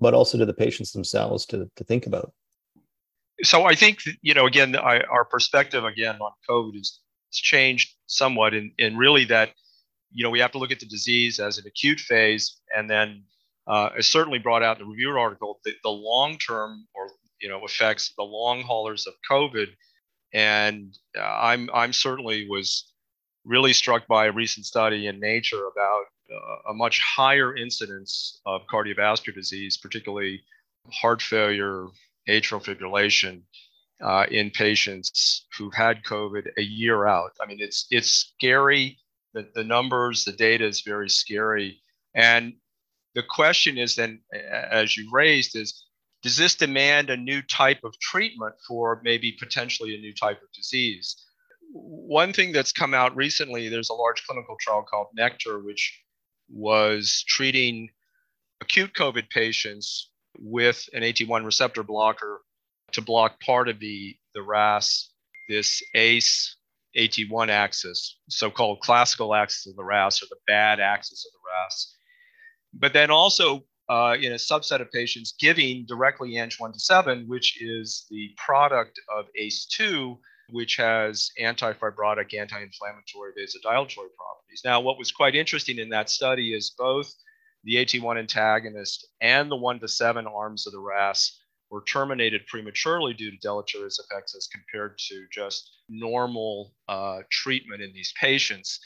but 0.00 0.14
also 0.14 0.38
to 0.38 0.46
the 0.46 0.54
patients 0.54 0.92
themselves 0.92 1.46
to, 1.46 1.70
to 1.76 1.84
think 1.84 2.06
about. 2.06 2.32
So 3.42 3.64
I 3.64 3.74
think, 3.74 4.00
you 4.20 4.34
know, 4.34 4.46
again, 4.46 4.76
I, 4.76 5.00
our 5.00 5.24
perspective 5.24 5.84
again 5.84 6.16
on 6.20 6.32
COVID 6.48 6.76
has 6.76 7.00
changed 7.32 7.94
somewhat 8.06 8.52
in, 8.52 8.72
in 8.76 8.96
really 8.96 9.24
that, 9.26 9.50
you 10.12 10.22
know, 10.24 10.30
we 10.30 10.40
have 10.40 10.52
to 10.52 10.58
look 10.58 10.72
at 10.72 10.80
the 10.80 10.86
disease 10.86 11.38
as 11.40 11.56
an 11.56 11.64
acute 11.66 12.00
phase 12.00 12.60
and 12.76 12.90
then 12.90 13.22
uh, 13.66 13.90
certainly 14.00 14.38
brought 14.38 14.62
out 14.62 14.78
in 14.78 14.84
the 14.84 14.90
review 14.90 15.10
article 15.10 15.60
the, 15.64 15.72
the 15.82 15.90
long-term 15.90 16.86
or, 16.94 17.08
you 17.40 17.48
know, 17.48 17.64
effects, 17.64 18.12
the 18.18 18.22
long 18.22 18.62
haulers 18.62 19.06
of 19.06 19.14
COVID. 19.30 19.68
And 20.34 20.96
uh, 21.16 21.22
I'm, 21.22 21.70
I'm 21.72 21.92
certainly 21.92 22.46
was 22.48 22.92
really 23.44 23.72
struck 23.72 24.06
by 24.06 24.26
a 24.26 24.32
recent 24.32 24.66
study 24.66 25.06
in 25.06 25.18
Nature 25.18 25.62
about 25.66 26.04
a 26.68 26.74
much 26.74 27.00
higher 27.00 27.56
incidence 27.56 28.40
of 28.46 28.62
cardiovascular 28.72 29.34
disease, 29.34 29.76
particularly 29.76 30.42
heart 30.92 31.22
failure, 31.22 31.86
atrial 32.28 32.62
fibrillation, 32.62 33.42
uh, 34.02 34.26
in 34.30 34.50
patients 34.50 35.46
who've 35.56 35.74
had 35.74 36.04
COVID 36.04 36.48
a 36.56 36.62
year 36.62 37.06
out. 37.06 37.32
I 37.40 37.46
mean, 37.46 37.58
it's 37.60 37.86
it's 37.90 38.10
scary. 38.10 38.98
The, 39.34 39.48
the 39.54 39.64
numbers, 39.64 40.24
the 40.24 40.32
data 40.32 40.66
is 40.66 40.80
very 40.80 41.08
scary. 41.08 41.80
And 42.14 42.54
the 43.14 43.22
question 43.22 43.78
is 43.78 43.94
then, 43.94 44.20
as 44.32 44.96
you 44.96 45.08
raised, 45.12 45.56
is 45.56 45.84
does 46.22 46.36
this 46.36 46.54
demand 46.54 47.10
a 47.10 47.16
new 47.16 47.40
type 47.42 47.80
of 47.84 47.98
treatment 48.00 48.54
for 48.66 49.00
maybe 49.04 49.36
potentially 49.38 49.94
a 49.94 50.00
new 50.00 50.14
type 50.14 50.42
of 50.42 50.52
disease? 50.54 51.16
One 51.72 52.32
thing 52.32 52.52
that's 52.52 52.72
come 52.72 52.94
out 52.94 53.14
recently, 53.16 53.68
there's 53.68 53.90
a 53.90 53.94
large 53.94 54.22
clinical 54.26 54.56
trial 54.60 54.82
called 54.82 55.08
Nectar, 55.14 55.60
which 55.60 55.98
was 56.52 57.24
treating 57.26 57.90
acute 58.60 58.92
COVID 58.94 59.30
patients 59.30 60.10
with 60.38 60.88
an 60.92 61.02
AT1 61.02 61.44
receptor 61.44 61.82
blocker 61.82 62.42
to 62.92 63.02
block 63.02 63.40
part 63.40 63.68
of 63.68 63.78
the, 63.78 64.16
the 64.34 64.42
RAS, 64.42 65.10
this 65.48 65.82
ACE 65.94 66.56
AT1 66.96 67.48
axis, 67.48 68.18
so 68.28 68.50
called 68.50 68.80
classical 68.80 69.34
axis 69.34 69.66
of 69.66 69.76
the 69.76 69.84
RAS 69.84 70.22
or 70.22 70.26
the 70.28 70.36
bad 70.46 70.80
axis 70.80 71.24
of 71.26 71.32
the 71.32 71.38
RAS. 71.48 71.94
But 72.74 72.92
then 72.92 73.10
also 73.10 73.64
uh, 73.88 74.16
in 74.20 74.32
a 74.32 74.36
subset 74.36 74.80
of 74.80 74.90
patients 74.92 75.34
giving 75.38 75.84
directly 75.86 76.32
ANG127, 76.32 77.26
which 77.26 77.60
is 77.60 78.06
the 78.10 78.30
product 78.36 79.00
of 79.14 79.26
ACE2, 79.40 80.16
which 80.52 80.76
has 80.76 81.30
anti-fibrotic, 81.38 82.34
anti-inflammatory, 82.38 83.32
vasodilatory 83.38 84.12
properties. 84.16 84.62
Now, 84.64 84.80
what 84.80 84.98
was 84.98 85.10
quite 85.10 85.34
interesting 85.34 85.78
in 85.78 85.88
that 85.90 86.10
study 86.10 86.54
is 86.54 86.74
both 86.76 87.12
the 87.64 87.76
AT1 87.76 88.18
antagonist 88.18 89.06
and 89.20 89.50
the 89.50 89.56
1 89.56 89.80
to 89.80 89.88
7 89.88 90.26
arms 90.26 90.66
of 90.66 90.72
the 90.72 90.80
RAS 90.80 91.40
were 91.70 91.84
terminated 91.84 92.46
prematurely 92.46 93.14
due 93.14 93.30
to 93.30 93.36
deleterious 93.38 93.98
effects 94.00 94.34
as 94.34 94.48
compared 94.48 94.98
to 94.98 95.26
just 95.32 95.70
normal 95.88 96.74
uh, 96.88 97.20
treatment 97.30 97.80
in 97.80 97.92
these 97.92 98.12
patients. 98.20 98.80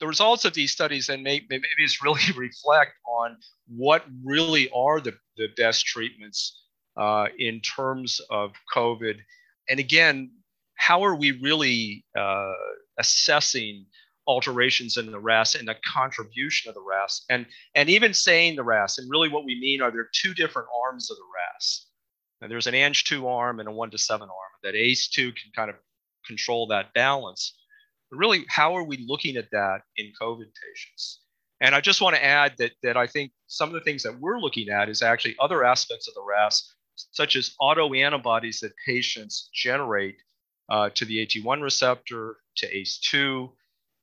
The 0.00 0.06
results 0.06 0.44
of 0.44 0.54
these 0.54 0.72
studies 0.72 1.08
then 1.08 1.22
may, 1.22 1.44
maybe 1.48 1.66
it's 1.78 2.02
really 2.02 2.20
reflect 2.36 2.92
on 3.06 3.36
what 3.66 4.04
really 4.24 4.70
are 4.70 5.00
the, 5.00 5.14
the 5.36 5.48
best 5.56 5.86
treatments 5.86 6.62
uh, 6.96 7.26
in 7.38 7.60
terms 7.60 8.20
of 8.30 8.52
COVID. 8.74 9.16
And 9.68 9.80
again, 9.80 10.30
how 10.84 11.02
are 11.02 11.14
we 11.14 11.30
really 11.40 12.04
uh, 12.18 12.52
assessing 12.98 13.86
alterations 14.26 14.98
in 14.98 15.10
the 15.10 15.18
RAS 15.18 15.54
and 15.54 15.66
the 15.66 15.76
contribution 15.86 16.68
of 16.68 16.74
the 16.74 16.82
RAS? 16.82 17.24
And, 17.30 17.46
and 17.74 17.88
even 17.88 18.12
saying 18.12 18.56
the 18.56 18.64
RAS, 18.64 18.98
and 18.98 19.10
really 19.10 19.30
what 19.30 19.46
we 19.46 19.58
mean 19.58 19.80
are 19.80 19.90
there 19.90 20.10
two 20.12 20.34
different 20.34 20.68
arms 20.84 21.10
of 21.10 21.16
the 21.16 21.22
RAS. 21.34 21.86
And 22.42 22.50
there's 22.50 22.66
an 22.66 22.74
ANG2 22.74 23.26
arm 23.26 23.60
and 23.60 23.68
a 23.68 23.72
1 23.72 23.90
to 23.92 23.98
7 23.98 24.28
arm. 24.28 24.50
That 24.62 24.74
ACE2 24.74 25.34
can 25.34 25.52
kind 25.56 25.70
of 25.70 25.76
control 26.26 26.66
that 26.66 26.92
balance. 26.92 27.56
But 28.10 28.18
really, 28.18 28.44
how 28.50 28.76
are 28.76 28.84
we 28.84 29.06
looking 29.08 29.36
at 29.36 29.50
that 29.52 29.78
in 29.96 30.12
COVID 30.20 30.50
patients? 30.68 31.22
And 31.62 31.74
I 31.74 31.80
just 31.80 32.02
want 32.02 32.14
to 32.14 32.22
add 32.22 32.56
that, 32.58 32.72
that 32.82 32.98
I 32.98 33.06
think 33.06 33.32
some 33.46 33.70
of 33.70 33.74
the 33.74 33.80
things 33.80 34.02
that 34.02 34.20
we're 34.20 34.38
looking 34.38 34.68
at 34.68 34.90
is 34.90 35.00
actually 35.00 35.36
other 35.40 35.64
aspects 35.64 36.08
of 36.08 36.14
the 36.14 36.24
RAS, 36.28 36.74
such 37.12 37.36
as 37.36 37.54
autoantibodies 37.58 38.60
that 38.60 38.72
patients 38.86 39.48
generate 39.54 40.16
uh, 40.68 40.90
to 40.90 41.04
the 41.04 41.26
AT1 41.26 41.62
receptor, 41.62 42.36
to 42.56 42.66
ACE2. 42.66 43.50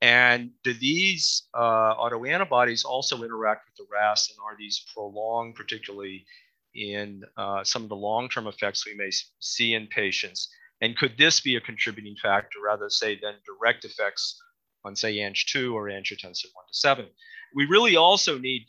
And 0.01 0.51
do 0.63 0.74
these 0.74 1.44
uh, 1.53 1.96
autoantibodies 1.96 2.86
also 2.86 3.24
interact 3.24 3.68
with 3.68 3.75
the 3.75 3.94
RAS 3.94 4.30
and 4.30 4.38
are 4.44 4.58
these 4.58 4.84
prolonged, 4.94 5.56
particularly 5.56 6.25
in 6.74 7.24
uh, 7.38 7.63
some 7.63 7.84
of 7.84 7.89
the 7.89 7.96
long-term 7.96 8.48
effects 8.48 8.86
we 8.86 8.96
may 8.96 9.12
see 9.39 9.74
in 9.74 9.88
patients? 9.88 10.50
And 10.82 10.98
could 10.98 11.18
this 11.18 11.39
be 11.39 11.56
a 11.56 11.62
contributing 11.62 12.15
factor 12.20 12.60
rather 12.65 12.89
say 12.89 13.20
than 13.20 13.36
direct 13.46 13.86
effects 13.86 14.41
on 14.84 14.96
say 14.96 15.18
ANG2 15.18 15.74
or 15.74 15.86
angiotensin 15.86 16.25
1 16.25 16.65
to 16.68 16.74
7? 16.74 17.06
We 17.53 17.65
really 17.65 17.96
also 17.96 18.39
need 18.39 18.65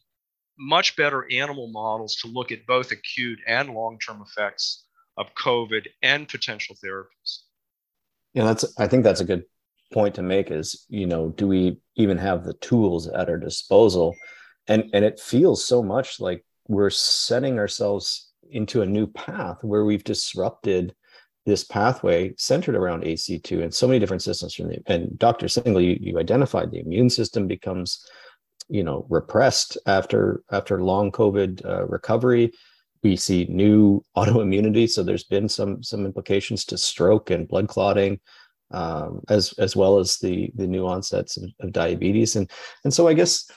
much 0.58 0.96
better 0.96 1.26
animal 1.32 1.68
models 1.68 2.16
to 2.16 2.26
look 2.26 2.52
at 2.52 2.66
both 2.66 2.92
acute 2.92 3.38
and 3.46 3.70
long-term 3.70 4.22
effects 4.22 4.84
of 5.16 5.34
COVID 5.34 5.86
and 6.02 6.28
potential 6.28 6.76
therapies. 6.84 7.40
Yeah, 8.34 8.44
that's 8.44 8.64
I 8.78 8.86
think 8.86 9.04
that's 9.04 9.20
a 9.20 9.26
good 9.26 9.44
point 9.92 10.14
to 10.14 10.22
make 10.22 10.50
is, 10.50 10.86
you 10.88 11.06
know, 11.06 11.30
do 11.30 11.46
we 11.46 11.78
even 11.96 12.18
have 12.18 12.44
the 12.44 12.54
tools 12.54 13.06
at 13.08 13.28
our 13.28 13.38
disposal? 13.38 14.14
And 14.68 14.84
and 14.92 15.04
it 15.04 15.20
feels 15.20 15.64
so 15.64 15.82
much 15.82 16.20
like 16.20 16.44
we're 16.68 16.90
setting 16.90 17.58
ourselves 17.58 18.30
into 18.50 18.82
a 18.82 18.86
new 18.86 19.06
path 19.06 19.58
where 19.62 19.84
we've 19.84 20.04
disrupted 20.04 20.94
this 21.44 21.64
pathway 21.64 22.32
centered 22.36 22.76
around 22.76 23.02
ACE2 23.02 23.62
and 23.64 23.74
so 23.74 23.86
many 23.88 23.98
different 23.98 24.22
systems 24.22 24.54
from 24.54 24.68
the 24.68 24.78
and 24.86 25.18
Dr. 25.18 25.46
Singla, 25.46 25.82
you, 25.84 25.98
you 26.00 26.18
identified 26.18 26.70
the 26.70 26.78
immune 26.78 27.10
system 27.10 27.46
becomes 27.46 28.06
you 28.68 28.84
know 28.84 29.06
repressed 29.10 29.76
after 29.86 30.42
after 30.50 30.82
long 30.82 31.10
COVID 31.10 31.64
uh, 31.66 31.86
recovery. 31.86 32.52
We 33.02 33.16
see 33.16 33.46
new 33.48 34.02
autoimmunity, 34.16 34.88
so 34.88 35.02
there's 35.02 35.24
been 35.24 35.48
some 35.48 35.82
some 35.82 36.06
implications 36.06 36.64
to 36.66 36.78
stroke 36.78 37.30
and 37.30 37.48
blood 37.48 37.68
clotting, 37.68 38.20
um, 38.70 39.20
as 39.28 39.52
as 39.54 39.76
well 39.76 39.98
as 39.98 40.18
the 40.18 40.50
the 40.54 40.66
new 40.66 40.86
onsets 40.86 41.36
of, 41.36 41.50
of 41.60 41.72
diabetes, 41.72 42.36
and 42.36 42.50
and 42.84 42.92
so 42.92 43.08
I 43.08 43.14
guess 43.14 43.50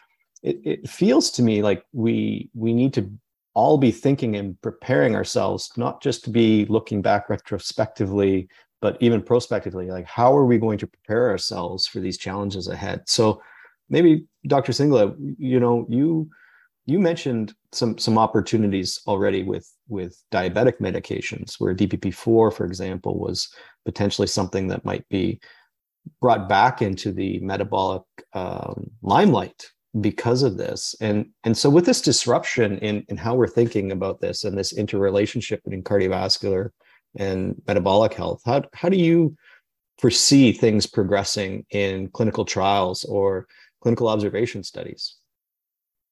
it, 0.45 0.59
it 0.63 0.89
feels 0.89 1.31
to 1.31 1.41
me 1.41 1.61
like 1.61 1.83
we 1.91 2.49
we 2.53 2.73
need 2.73 2.93
to 2.93 3.11
all 3.55 3.77
be 3.77 3.91
thinking 3.91 4.35
and 4.35 4.61
preparing 4.61 5.15
ourselves 5.15 5.71
not 5.77 6.01
just 6.01 6.23
to 6.25 6.29
be 6.29 6.65
looking 6.65 7.01
back 7.01 7.29
retrospectively 7.29 8.47
but 8.81 8.97
even 8.99 9.21
prospectively 9.21 9.89
like 9.89 10.05
how 10.05 10.35
are 10.35 10.45
we 10.45 10.57
going 10.57 10.77
to 10.77 10.85
prepare 10.85 11.29
ourselves 11.29 11.87
for 11.87 11.99
these 11.99 12.17
challenges 12.17 12.67
ahead? 12.67 13.01
So 13.07 13.41
maybe 13.89 14.25
dr 14.47 14.71
singla 14.71 15.15
you 15.37 15.59
know 15.59 15.85
you 15.89 16.29
you 16.85 16.99
mentioned 16.99 17.53
some 17.71 17.97
some 17.97 18.17
opportunities 18.17 19.01
already 19.07 19.43
with 19.43 19.71
with 19.87 20.21
diabetic 20.31 20.79
medications 20.79 21.55
where 21.59 21.75
dpp4 21.75 22.53
for 22.53 22.65
example 22.65 23.17
was 23.19 23.49
potentially 23.85 24.27
something 24.27 24.67
that 24.67 24.85
might 24.85 25.07
be 25.09 25.39
brought 26.21 26.47
back 26.47 26.81
into 26.81 27.11
the 27.11 27.39
metabolic 27.39 28.03
um, 28.33 28.89
limelight 29.01 29.71
because 30.01 30.43
of 30.43 30.57
this. 30.57 30.95
And 30.99 31.27
and 31.43 31.57
so 31.57 31.69
with 31.69 31.85
this 31.85 32.01
disruption 32.01 32.77
in 32.79 33.05
in 33.09 33.17
how 33.17 33.35
we're 33.35 33.47
thinking 33.47 33.91
about 33.91 34.19
this 34.19 34.43
and 34.43 34.57
this 34.57 34.73
interrelationship 34.73 35.63
between 35.63 35.83
cardiovascular 35.83 36.69
and 37.17 37.61
metabolic 37.65 38.13
health 38.13 38.41
how 38.45 38.61
how 38.73 38.89
do 38.89 38.97
you 38.97 39.35
foresee 39.99 40.51
things 40.51 40.85
progressing 40.85 41.65
in 41.69 42.09
clinical 42.09 42.43
trials 42.43 43.05
or 43.05 43.47
clinical 43.81 44.09
observation 44.09 44.61
studies 44.63 45.15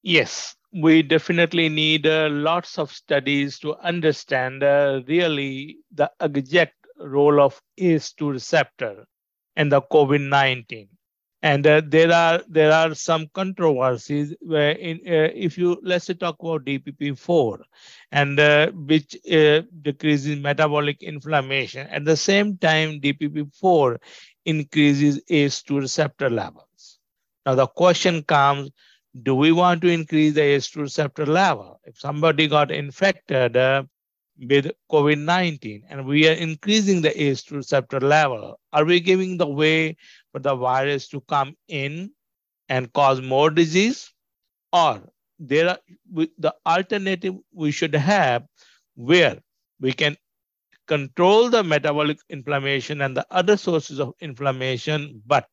yes 0.04 0.56
we 0.72 1.02
definitely 1.02 1.68
need 1.68 2.06
uh, 2.06 2.28
lots 2.30 2.78
of 2.78 2.92
studies 2.92 3.58
to 3.60 3.74
understand 3.76 4.62
uh, 4.62 5.00
really 5.08 5.78
the 5.92 6.10
exact 6.20 6.74
role 6.98 7.40
of 7.40 7.60
ACE2 7.80 8.32
receptor 8.32 9.06
and 9.56 9.72
the 9.72 9.82
COVID-19 9.82 10.88
and 11.42 11.66
uh, 11.66 11.82
there 11.86 12.12
are 12.12 12.42
there 12.48 12.72
are 12.72 12.94
some 12.94 13.28
controversies 13.34 14.34
where 14.40 14.72
in 14.72 14.96
uh, 15.06 15.30
if 15.34 15.58
you 15.58 15.78
let's 15.82 16.06
talk 16.06 16.36
about 16.40 16.64
DPP4 16.64 17.58
and 18.12 18.40
uh, 18.40 18.70
which 18.72 19.16
uh, 19.30 19.62
decreases 19.82 20.38
metabolic 20.40 21.02
inflammation. 21.02 21.86
At 21.88 22.04
the 22.06 22.16
same 22.16 22.56
time 22.58 23.00
DPP4 23.00 23.98
increases 24.46 25.20
ACE2 25.30 25.80
receptor 25.80 26.30
levels. 26.30 26.98
Now 27.46 27.54
the 27.56 27.66
question 27.66 28.22
comes 28.22 28.70
do 29.22 29.34
we 29.34 29.52
want 29.52 29.80
to 29.82 29.88
increase 29.88 30.34
the 30.34 30.40
ACE2 30.40 30.76
receptor 30.76 31.26
level 31.26 31.80
if 31.84 31.98
somebody 31.98 32.48
got 32.48 32.70
infected 32.70 33.56
uh, 33.56 33.84
with 34.38 34.72
COVID-19 34.90 35.82
and 35.88 36.04
we 36.04 36.28
are 36.28 36.32
increasing 36.32 37.00
the 37.00 37.10
ACE2 37.10 37.52
receptor 37.52 38.00
level, 38.00 38.58
are 38.72 38.84
we 38.84 38.98
giving 38.98 39.36
the 39.36 39.46
way 39.46 39.96
for 40.32 40.40
the 40.40 40.54
virus 40.56 41.06
to 41.08 41.20
come 41.22 41.56
in 41.68 42.10
and 42.68 42.92
cause 42.92 43.20
more 43.20 43.50
disease? 43.50 44.12
Or 44.72 45.00
there 45.38 45.68
are 45.68 45.78
the 46.38 46.54
alternative 46.66 47.36
we 47.52 47.70
should 47.70 47.94
have 47.94 48.44
where 48.96 49.38
we 49.80 49.92
can 49.92 50.16
control 50.88 51.50
the 51.50 51.62
metabolic 51.62 52.18
inflammation 52.28 53.00
and 53.00 53.16
the 53.16 53.26
other 53.30 53.56
sources 53.56 54.00
of 54.00 54.14
inflammation, 54.20 55.22
but 55.24 55.48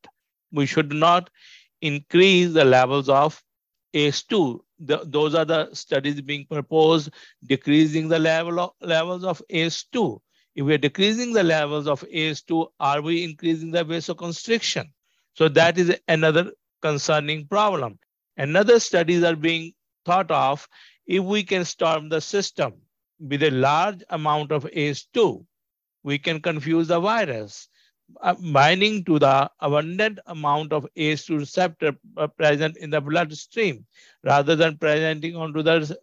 we 0.52 0.66
should 0.66 0.92
not 0.92 1.30
increase 1.82 2.54
the 2.54 2.66
levels 2.66 3.08
of 3.08 3.42
ACE2 3.94 4.62
the, 4.82 5.02
those 5.06 5.36
are 5.36 5.46
the 5.46 5.74
studies 5.74 6.20
being 6.22 6.46
proposed, 6.46 7.12
decreasing 7.46 8.08
the 8.10 8.20
level 8.20 8.60
of, 8.60 8.72
levels 8.82 9.24
of 9.24 9.42
ACE2. 9.50 10.20
If 10.56 10.66
we're 10.66 10.78
decreasing 10.78 11.34
the 11.34 11.44
levels 11.44 11.88
of 11.88 12.02
ACE2, 12.02 12.68
are 12.80 13.02
we 13.02 13.24
increasing 13.24 13.72
the 13.72 13.86
vasoconstriction? 13.86 14.86
So 15.34 15.48
that 15.50 15.78
is 15.78 15.96
another 16.08 16.52
concerning 16.82 17.48
problem. 17.48 18.00
Another 18.38 18.80
studies 18.80 19.24
are 19.24 19.36
being 19.36 19.74
thought 20.04 20.32
of 20.32 20.68
if 21.06 21.24
we 21.24 21.44
can 21.44 21.64
storm 21.64 22.10
the 22.10 22.20
system 22.20 22.74
with 23.20 23.44
a 23.44 23.52
large 23.52 24.04
amount 24.10 24.52
of 24.52 24.64
ACE2, 24.66 25.46
we 26.04 26.18
can 26.18 26.42
confuse 26.42 26.88
the 26.88 27.00
virus 27.00 27.70
binding 28.52 29.04
to 29.06 29.20
the 29.20 29.50
abundant 29.60 30.20
amount 30.28 30.74
of 30.74 30.88
ACE2 30.98 31.40
receptor 31.40 31.94
uh, 32.18 32.28
present 32.28 32.78
in 32.78 32.90
the 32.90 33.02
bloodstream 33.02 33.86
rather 34.24 34.56
than 34.56 34.78
presenting 34.78 35.36
onto 35.36 35.62
the 35.62 35.98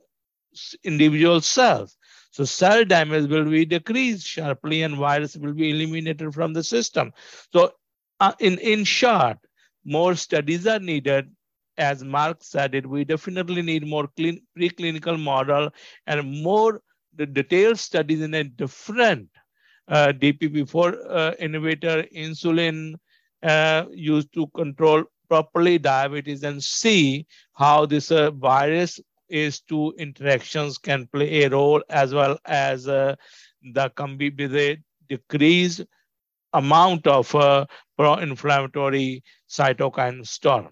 individual 0.85 1.41
cells. 1.41 1.97
So 2.31 2.45
cell 2.45 2.85
damage 2.85 3.29
will 3.29 3.45
be 3.45 3.65
decreased 3.65 4.27
sharply 4.27 4.83
and 4.83 4.97
virus 4.97 5.37
will 5.37 5.55
be 5.55 5.71
eliminated 5.71 6.35
from 6.35 6.53
the 6.53 6.63
system. 6.63 7.13
So 7.53 7.73
uh, 8.21 8.33
in, 8.39 8.59
in 8.59 8.85
short, 8.85 9.39
more 9.85 10.15
studies 10.15 10.67
are 10.67 10.81
needed 10.81 11.31
as 11.79 12.03
Mark 12.03 12.39
said 12.41 12.75
it, 12.75 12.87
we 12.87 13.05
definitely 13.05 13.63
need 13.63 13.87
more 13.87 14.09
clean, 14.17 14.43
preclinical 14.59 15.19
model 15.19 15.71
and 16.07 16.43
more 16.43 16.83
the 17.15 17.25
detailed 17.25 17.79
studies 17.79 18.21
in 18.21 18.35
a 18.35 18.45
different 18.45 19.29
uh, 19.89 20.13
DPP4 20.13 20.99
uh, 21.09 21.33
inhibitor, 21.41 22.11
insulin 22.13 22.95
uh, 23.43 23.85
used 23.93 24.33
to 24.35 24.47
control 24.49 25.05
properly 25.29 25.79
diabetes 25.79 26.43
and 26.43 26.63
see 26.63 27.27
how 27.53 27.87
this 27.87 28.11
uh, 28.11 28.31
virus 28.33 29.01
is 29.29 29.61
two 29.61 29.95
interactions 29.99 30.79
can 30.79 31.07
play 31.09 31.45
a 31.45 31.51
role 31.51 31.83
as 31.91 32.15
well 32.15 32.39
as 32.47 32.89
uh, 32.89 33.15
the 33.75 33.89
can 33.91 34.17
with 34.39 34.79
decreased 35.09 35.85
amount 36.53 37.07
of 37.07 37.35
uh, 37.35 37.67
pro-inflammatory 37.97 39.23
cytokine 39.49 40.27
storm. 40.27 40.69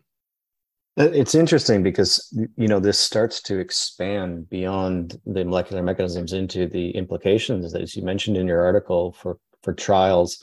It's 0.98 1.34
interesting 1.34 1.82
because 1.82 2.34
you 2.56 2.68
know 2.68 2.80
this 2.80 2.98
starts 2.98 3.42
to 3.42 3.58
expand 3.58 4.48
beyond 4.48 5.20
the 5.26 5.44
molecular 5.44 5.82
mechanisms 5.82 6.32
into 6.32 6.66
the 6.66 6.90
implications, 6.92 7.74
as 7.74 7.94
you 7.94 8.02
mentioned 8.02 8.38
in 8.38 8.46
your 8.46 8.62
article, 8.62 9.12
for 9.12 9.38
for 9.62 9.74
trials 9.74 10.42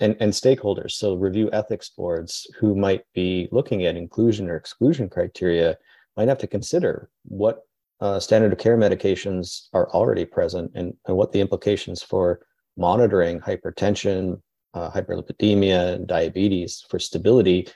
and, 0.00 0.14
and 0.20 0.32
stakeholders. 0.32 0.92
So 0.92 1.14
review 1.14 1.48
ethics 1.52 1.88
boards 1.88 2.46
who 2.58 2.74
might 2.74 3.04
be 3.14 3.48
looking 3.50 3.86
at 3.86 3.96
inclusion 3.96 4.50
or 4.50 4.56
exclusion 4.56 5.08
criteria 5.08 5.78
might 6.16 6.28
have 6.28 6.38
to 6.38 6.46
consider 6.46 7.08
what 7.24 7.60
uh, 8.00 8.20
standard 8.20 8.52
of 8.52 8.58
care 8.58 8.76
medications 8.76 9.68
are 9.72 9.88
already 9.90 10.26
present 10.26 10.70
and, 10.74 10.94
and 11.06 11.16
what 11.16 11.32
the 11.32 11.40
implications 11.40 12.02
for 12.02 12.40
monitoring 12.76 13.40
hypertension, 13.40 14.40
uh, 14.74 14.90
hyperlipidemia, 14.90 15.94
and 15.94 16.08
diabetes 16.08 16.84
for 16.90 16.98
stability 16.98 17.68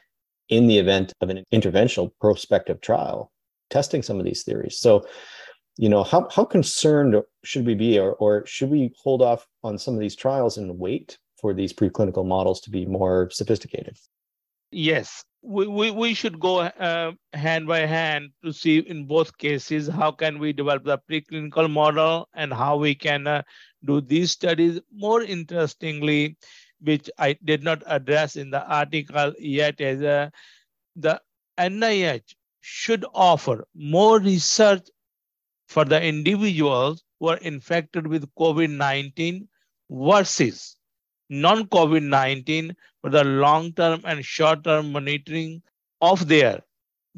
in 0.48 0.66
the 0.66 0.78
event 0.78 1.12
of 1.20 1.30
an 1.30 1.44
interventional 1.52 2.10
prospective 2.20 2.80
trial, 2.80 3.32
testing 3.70 4.02
some 4.02 4.18
of 4.18 4.24
these 4.24 4.42
theories. 4.44 4.78
So, 4.78 5.06
you 5.76 5.88
know, 5.88 6.02
how, 6.02 6.28
how 6.30 6.44
concerned 6.44 7.22
should 7.44 7.66
we 7.66 7.74
be, 7.74 7.98
or, 7.98 8.12
or 8.14 8.44
should 8.46 8.70
we 8.70 8.92
hold 9.02 9.22
off 9.22 9.46
on 9.62 9.78
some 9.78 9.94
of 9.94 10.00
these 10.00 10.16
trials 10.16 10.58
and 10.58 10.78
wait 10.78 11.18
for 11.40 11.54
these 11.54 11.72
preclinical 11.72 12.26
models 12.26 12.60
to 12.62 12.70
be 12.70 12.84
more 12.84 13.30
sophisticated? 13.30 13.96
Yes, 14.70 15.24
we, 15.42 15.66
we, 15.66 15.90
we 15.90 16.14
should 16.14 16.40
go 16.40 16.60
uh, 16.60 17.12
hand 17.32 17.66
by 17.66 17.80
hand 17.80 18.30
to 18.44 18.52
see 18.52 18.78
in 18.78 19.06
both 19.06 19.36
cases 19.38 19.88
how 19.88 20.10
can 20.10 20.38
we 20.38 20.52
develop 20.52 20.84
the 20.84 20.98
preclinical 21.10 21.70
model 21.70 22.28
and 22.34 22.52
how 22.52 22.76
we 22.76 22.94
can 22.94 23.26
uh, 23.26 23.42
do 23.84 24.00
these 24.00 24.32
studies 24.32 24.80
more 24.92 25.22
interestingly 25.22 26.36
which 26.80 27.10
i 27.18 27.32
did 27.44 27.62
not 27.62 27.82
address 27.86 28.36
in 28.36 28.50
the 28.50 28.64
article 28.66 29.32
yet 29.38 29.80
is 29.80 30.02
uh, 30.02 30.28
the 30.96 31.20
nih 31.58 32.22
should 32.60 33.04
offer 33.14 33.66
more 33.74 34.18
research 34.20 34.88
for 35.68 35.84
the 35.84 36.02
individuals 36.02 37.04
who 37.18 37.28
are 37.28 37.38
infected 37.38 38.06
with 38.06 38.32
covid-19 38.34 39.46
versus 39.90 40.76
non-COVID 41.30 42.02
19 42.02 42.74
for 43.02 43.10
the 43.10 43.24
long 43.24 43.72
term 43.72 44.00
and 44.04 44.24
short 44.24 44.64
term 44.64 44.92
monitoring 44.92 45.62
of 46.00 46.26
their 46.28 46.62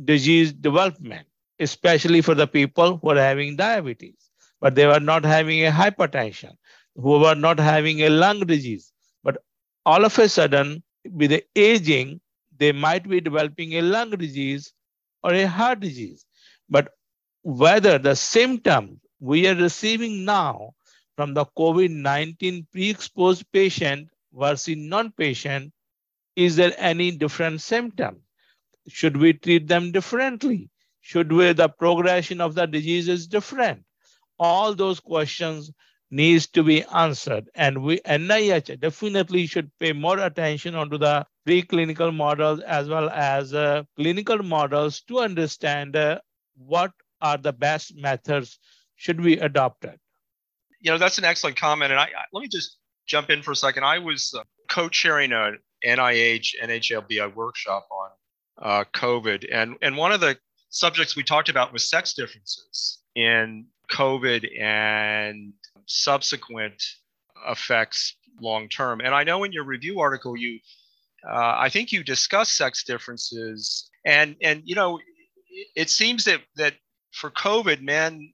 disease 0.05 0.53
development, 0.53 1.27
especially 1.59 2.21
for 2.21 2.35
the 2.35 2.47
people 2.47 2.99
who 2.99 3.11
are 3.11 3.17
having 3.19 3.57
diabetes, 3.57 4.31
but 4.61 4.75
they 4.75 4.87
were 4.87 5.01
not 5.01 5.25
having 5.25 5.65
a 5.67 5.71
hypertension, 5.71 6.53
who 6.97 7.19
were 7.21 7.35
not 7.35 7.59
having 7.59 8.03
a 8.03 8.09
lung 8.09 8.41
disease. 8.41 8.93
All 9.87 10.05
of 10.05 10.19
a 10.19 10.29
sudden, 10.29 10.83
with 11.05 11.31
the 11.31 11.45
aging, 11.57 12.21
they 12.57 12.73
might 12.73 13.09
be 13.09 13.21
developing 13.21 13.75
a 13.75 13.83
lung 13.83 14.11
disease 14.11 14.73
or 15.23 15.33
a 15.33 15.47
heart 15.47 15.81
disease. 15.81 16.27
But 16.69 16.93
whether 17.43 17.99
the 17.99 18.15
symptoms 18.15 19.01
we 19.19 19.47
are 19.49 19.55
receiving 19.55 20.25
now 20.25 20.75
from 21.17 21.35
the 21.35 21.47
COVID-19 21.47 22.67
pre-exposed 22.71 23.51
patient 23.53 24.09
versus 24.33 24.77
non-patient, 24.77 25.73
is 26.37 26.57
there 26.57 26.73
any 26.79 27.11
different 27.11 27.61
symptom? 27.61 28.21
Should 28.89 29.17
we 29.17 29.35
treat 29.35 29.67
them 29.69 29.93
differently? 29.93 30.71
Should 31.01 31.33
we, 31.33 31.53
the 31.53 31.69
progression 31.69 32.41
of 32.41 32.55
the 32.55 32.67
disease 32.67 33.09
is 33.09 33.27
different? 33.27 33.85
All 34.39 34.75
those 34.75 35.01
questions 35.01 35.71
needs 36.11 36.47
to 36.49 36.63
be 36.63 36.83
answered. 36.85 37.49
And 37.55 37.83
we 37.83 38.01
NIH 38.01 38.81
definitely 38.81 39.47
should 39.47 39.71
pay 39.79 39.93
more 39.93 40.19
attention 40.19 40.75
onto 40.75 40.99
the 40.99 41.27
preclinical 41.47 42.15
models 42.15 42.61
as 42.61 42.89
well 42.89 43.09
as 43.11 43.55
uh, 43.55 43.83
clinical 43.97 44.43
models 44.43 45.03
to 45.03 45.21
understand 45.21 45.97
uh, 45.97 46.21
what 46.57 46.93
are 47.21 47.39
the 47.39 47.53
best 47.53 47.97
methods 47.97 48.59
should 48.97 49.23
be 49.23 49.39
adopted 49.39 49.99
you 50.81 50.91
know, 50.91 50.99
that's 50.99 51.19
an 51.19 51.25
excellent 51.25 51.57
comment. 51.57 51.93
And 51.93 52.01
I, 52.01 52.05
I 52.05 52.25
let 52.33 52.41
me 52.41 52.49
just 52.49 52.79
jump 53.07 53.31
in 53.31 53.43
for 53.43 53.53
a 53.53 53.57
second. 53.57 53.85
I 53.85 53.99
was 53.99 54.35
uh, 54.37 54.43
co-chairing 54.69 55.33
a 55.33 55.53
NIH 55.85 56.55
NHLBI 56.63 57.35
workshop 57.35 57.87
on 57.91 58.11
uh, 58.63 58.85
COVID, 58.95 59.47
and 59.53 59.77
and 59.83 59.97
one 59.97 60.13
of 60.13 60.21
the 60.21 60.37
subjects 60.71 61.17
we 61.17 61.23
talked 61.23 61.49
about 61.49 61.73
was 61.73 61.89
sex 61.89 62.15
differences 62.15 62.99
in 63.15 63.67
COVID 63.91 64.61
and 64.61 65.53
subsequent 65.91 66.83
effects 67.49 68.17
long 68.41 68.69
term. 68.69 69.01
And 69.01 69.15
I 69.15 69.25
know 69.25 69.45
in 69.45 69.53
your 69.53 69.65
review 69.65 70.01
article, 70.01 70.37
you, 70.37 70.59
uh, 71.29 71.57
I 71.59 71.69
think 71.69 71.93
you 71.93 72.05
discuss 72.05 72.53
sex 72.53 72.85
differences, 72.85 73.91
and 74.07 74.37
and 74.43 74.63
you 74.65 74.75
know, 74.75 74.99
it 75.75 75.91
seems 75.91 76.25
that 76.25 76.41
that 76.57 76.75
for 77.13 77.31
COVID, 77.31 77.83
men 77.83 78.33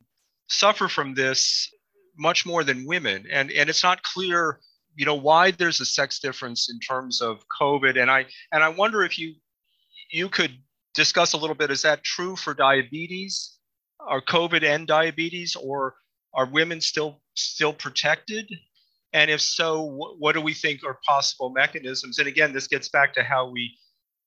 suffer 0.49 0.87
from 0.87 1.15
this 1.15 1.69
much 2.19 2.47
more 2.47 2.63
than 2.63 2.87
women, 2.87 3.27
and 3.33 3.51
and 3.51 3.69
it's 3.71 3.83
not 3.83 4.03
clear, 4.03 4.61
you 4.95 5.07
know, 5.07 5.15
why 5.15 5.51
there's 5.51 5.81
a 5.81 5.87
sex 5.87 6.21
difference 6.21 6.71
in 6.71 6.79
terms 6.79 7.21
of 7.21 7.43
COVID. 7.61 8.01
And 8.01 8.11
I 8.11 8.27
and 8.53 8.63
I 8.63 8.69
wonder 8.69 9.03
if 9.03 9.19
you 9.19 9.35
you 10.13 10.29
could 10.29 10.53
discuss 10.95 11.33
a 11.33 11.39
little 11.39 11.57
bit. 11.57 11.71
Is 11.71 11.83
that 11.83 12.05
true 12.05 12.37
for 12.37 12.55
diabetes, 12.55 13.59
or 13.99 14.21
COVID 14.23 14.63
and 14.63 14.87
diabetes, 14.87 15.57
or 15.57 15.95
are 16.35 16.47
women 16.47 16.81
still 16.81 17.21
still 17.37 17.73
protected? 17.73 18.51
And 19.13 19.31
if 19.31 19.41
so, 19.41 19.83
what, 19.83 20.19
what 20.19 20.35
do 20.35 20.41
we 20.41 20.55
think 20.55 20.85
are 20.85 20.99
possible 21.07 21.51
mechanisms? 21.51 22.19
And 22.19 22.29
again, 22.29 22.53
this 22.53 22.67
gets 22.67 22.89
back 22.89 23.15
to 23.15 23.23
how 23.23 23.49
we 23.49 23.77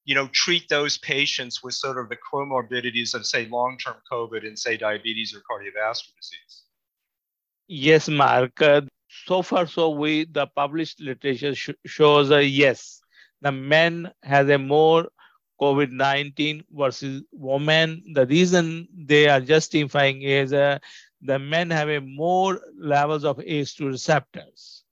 you 0.06 0.16
know, 0.16 0.30
treat 0.34 0.68
those 0.70 0.98
patients 0.98 1.62
with 1.62 1.76
sort 1.76 2.00
of 2.00 2.10
the 2.10 2.18
comorbidities 2.34 3.14
of, 3.14 3.28
say, 3.28 3.46
long-term 3.48 3.98
COVID 4.12 4.48
and, 4.48 4.58
say, 4.58 4.76
diabetes 4.76 5.36
or 5.36 5.40
cardiovascular 5.40 6.16
disease. 6.20 6.64
Yes, 7.68 8.10
Mark. 8.10 8.60
Uh, 8.60 8.82
so 9.26 9.44
far, 9.44 9.68
so 9.68 9.92
we 9.92 10.26
the 10.26 10.48
published 10.48 11.00
literature 11.00 11.54
sh- 11.54 11.82
shows 11.86 12.32
a 12.32 12.44
yes. 12.44 13.02
The 13.42 13.52
men 13.52 14.12
has 14.24 14.50
a 14.50 14.58
more 14.58 15.10
COVID 15.62 15.92
nineteen 15.92 16.64
versus 16.72 17.22
women. 17.32 18.02
The 18.14 18.26
reason 18.26 18.88
they 18.96 19.28
are 19.30 19.42
justifying 19.42 20.24
is 20.24 20.54
uh, 20.54 20.80
the 21.22 21.40
men 21.40 21.70
have 21.70 21.90
a 21.90 22.00
more 22.00 22.62
levels 22.78 23.24
of 23.24 23.38
ACE2 23.38 23.88
receptors. 23.88 24.84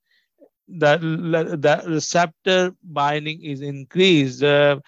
The, 0.68 0.98
the 0.98 1.84
receptor 1.90 2.76
binding 2.84 3.42
is 3.44 3.62
increased 3.62 4.44
uh, 4.44 4.80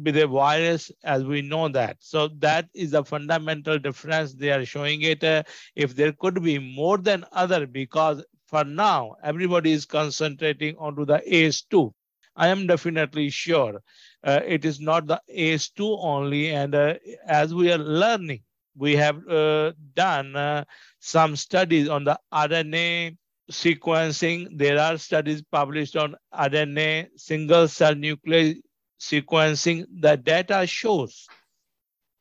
with 0.00 0.16
a 0.16 0.26
virus 0.26 0.92
as 1.02 1.24
we 1.24 1.42
know 1.42 1.68
that. 1.68 1.96
So 2.00 2.28
that 2.38 2.68
is 2.74 2.94
a 2.94 3.04
fundamental 3.04 3.78
difference. 3.78 4.34
They 4.34 4.52
are 4.52 4.64
showing 4.64 5.02
it. 5.02 5.24
Uh, 5.24 5.42
if 5.74 5.96
there 5.96 6.12
could 6.12 6.42
be 6.42 6.58
more 6.58 6.98
than 6.98 7.24
other, 7.32 7.66
because 7.66 8.22
for 8.46 8.64
now, 8.64 9.16
everybody 9.24 9.72
is 9.72 9.86
concentrating 9.86 10.76
onto 10.76 11.04
the 11.04 11.22
ACE2. 11.26 11.92
I 12.36 12.48
am 12.48 12.66
definitely 12.66 13.30
sure 13.30 13.80
uh, 14.22 14.40
it 14.46 14.64
is 14.64 14.78
not 14.80 15.06
the 15.06 15.20
ACE2 15.34 15.98
only. 16.02 16.50
And 16.50 16.74
uh, 16.74 16.94
as 17.26 17.54
we 17.54 17.72
are 17.72 17.78
learning, 17.78 18.42
we 18.76 18.96
have 18.96 19.26
uh, 19.28 19.72
done 19.94 20.36
uh, 20.36 20.64
some 21.00 21.36
studies 21.36 21.88
on 21.88 22.04
the 22.04 22.18
RNA 22.32 23.16
sequencing. 23.50 24.58
There 24.58 24.78
are 24.78 24.98
studies 24.98 25.42
published 25.42 25.96
on 25.96 26.16
RNA 26.34 27.08
single 27.16 27.68
cell 27.68 27.94
nuclear 27.94 28.54
sequencing, 29.00 29.86
the 30.00 30.16
data 30.16 30.66
shows 30.66 31.26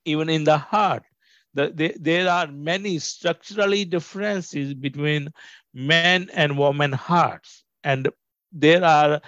even 0.05 0.29
in 0.29 0.43
the 0.43 0.57
heart 0.57 1.03
that 1.53 1.75
the, 1.77 1.95
there 1.99 2.29
are 2.29 2.47
many 2.47 2.99
structurally 2.99 3.85
differences 3.85 4.73
between 4.73 5.29
men 5.73 6.29
and 6.33 6.57
women 6.57 6.91
hearts. 6.91 7.63
And 7.83 8.09
there 8.51 8.83
are 8.83 9.21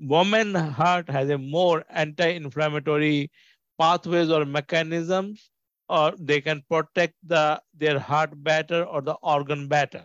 woman 0.00 0.54
heart 0.54 1.08
has 1.10 1.30
a 1.30 1.38
more 1.38 1.84
anti-inflammatory 1.90 3.30
pathways 3.78 4.30
or 4.30 4.44
mechanisms 4.44 5.50
or 5.98 6.12
they 6.18 6.40
can 6.40 6.62
protect 6.70 7.14
the 7.34 7.44
their 7.84 7.98
heart 7.98 8.32
better 8.50 8.82
or 8.84 9.00
the 9.02 9.16
organ 9.36 9.68
better. 9.68 10.04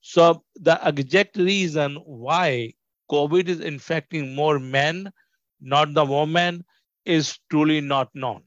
So 0.00 0.44
the 0.68 0.76
exact 0.92 1.36
reason 1.36 1.96
why 2.04 2.74
COVID 3.10 3.48
is 3.48 3.60
infecting 3.60 4.34
more 4.34 4.58
men 4.58 5.12
not 5.60 5.94
the 5.94 6.04
women, 6.04 6.64
is 7.04 7.38
truly 7.50 7.80
not 7.80 8.08
known. 8.14 8.42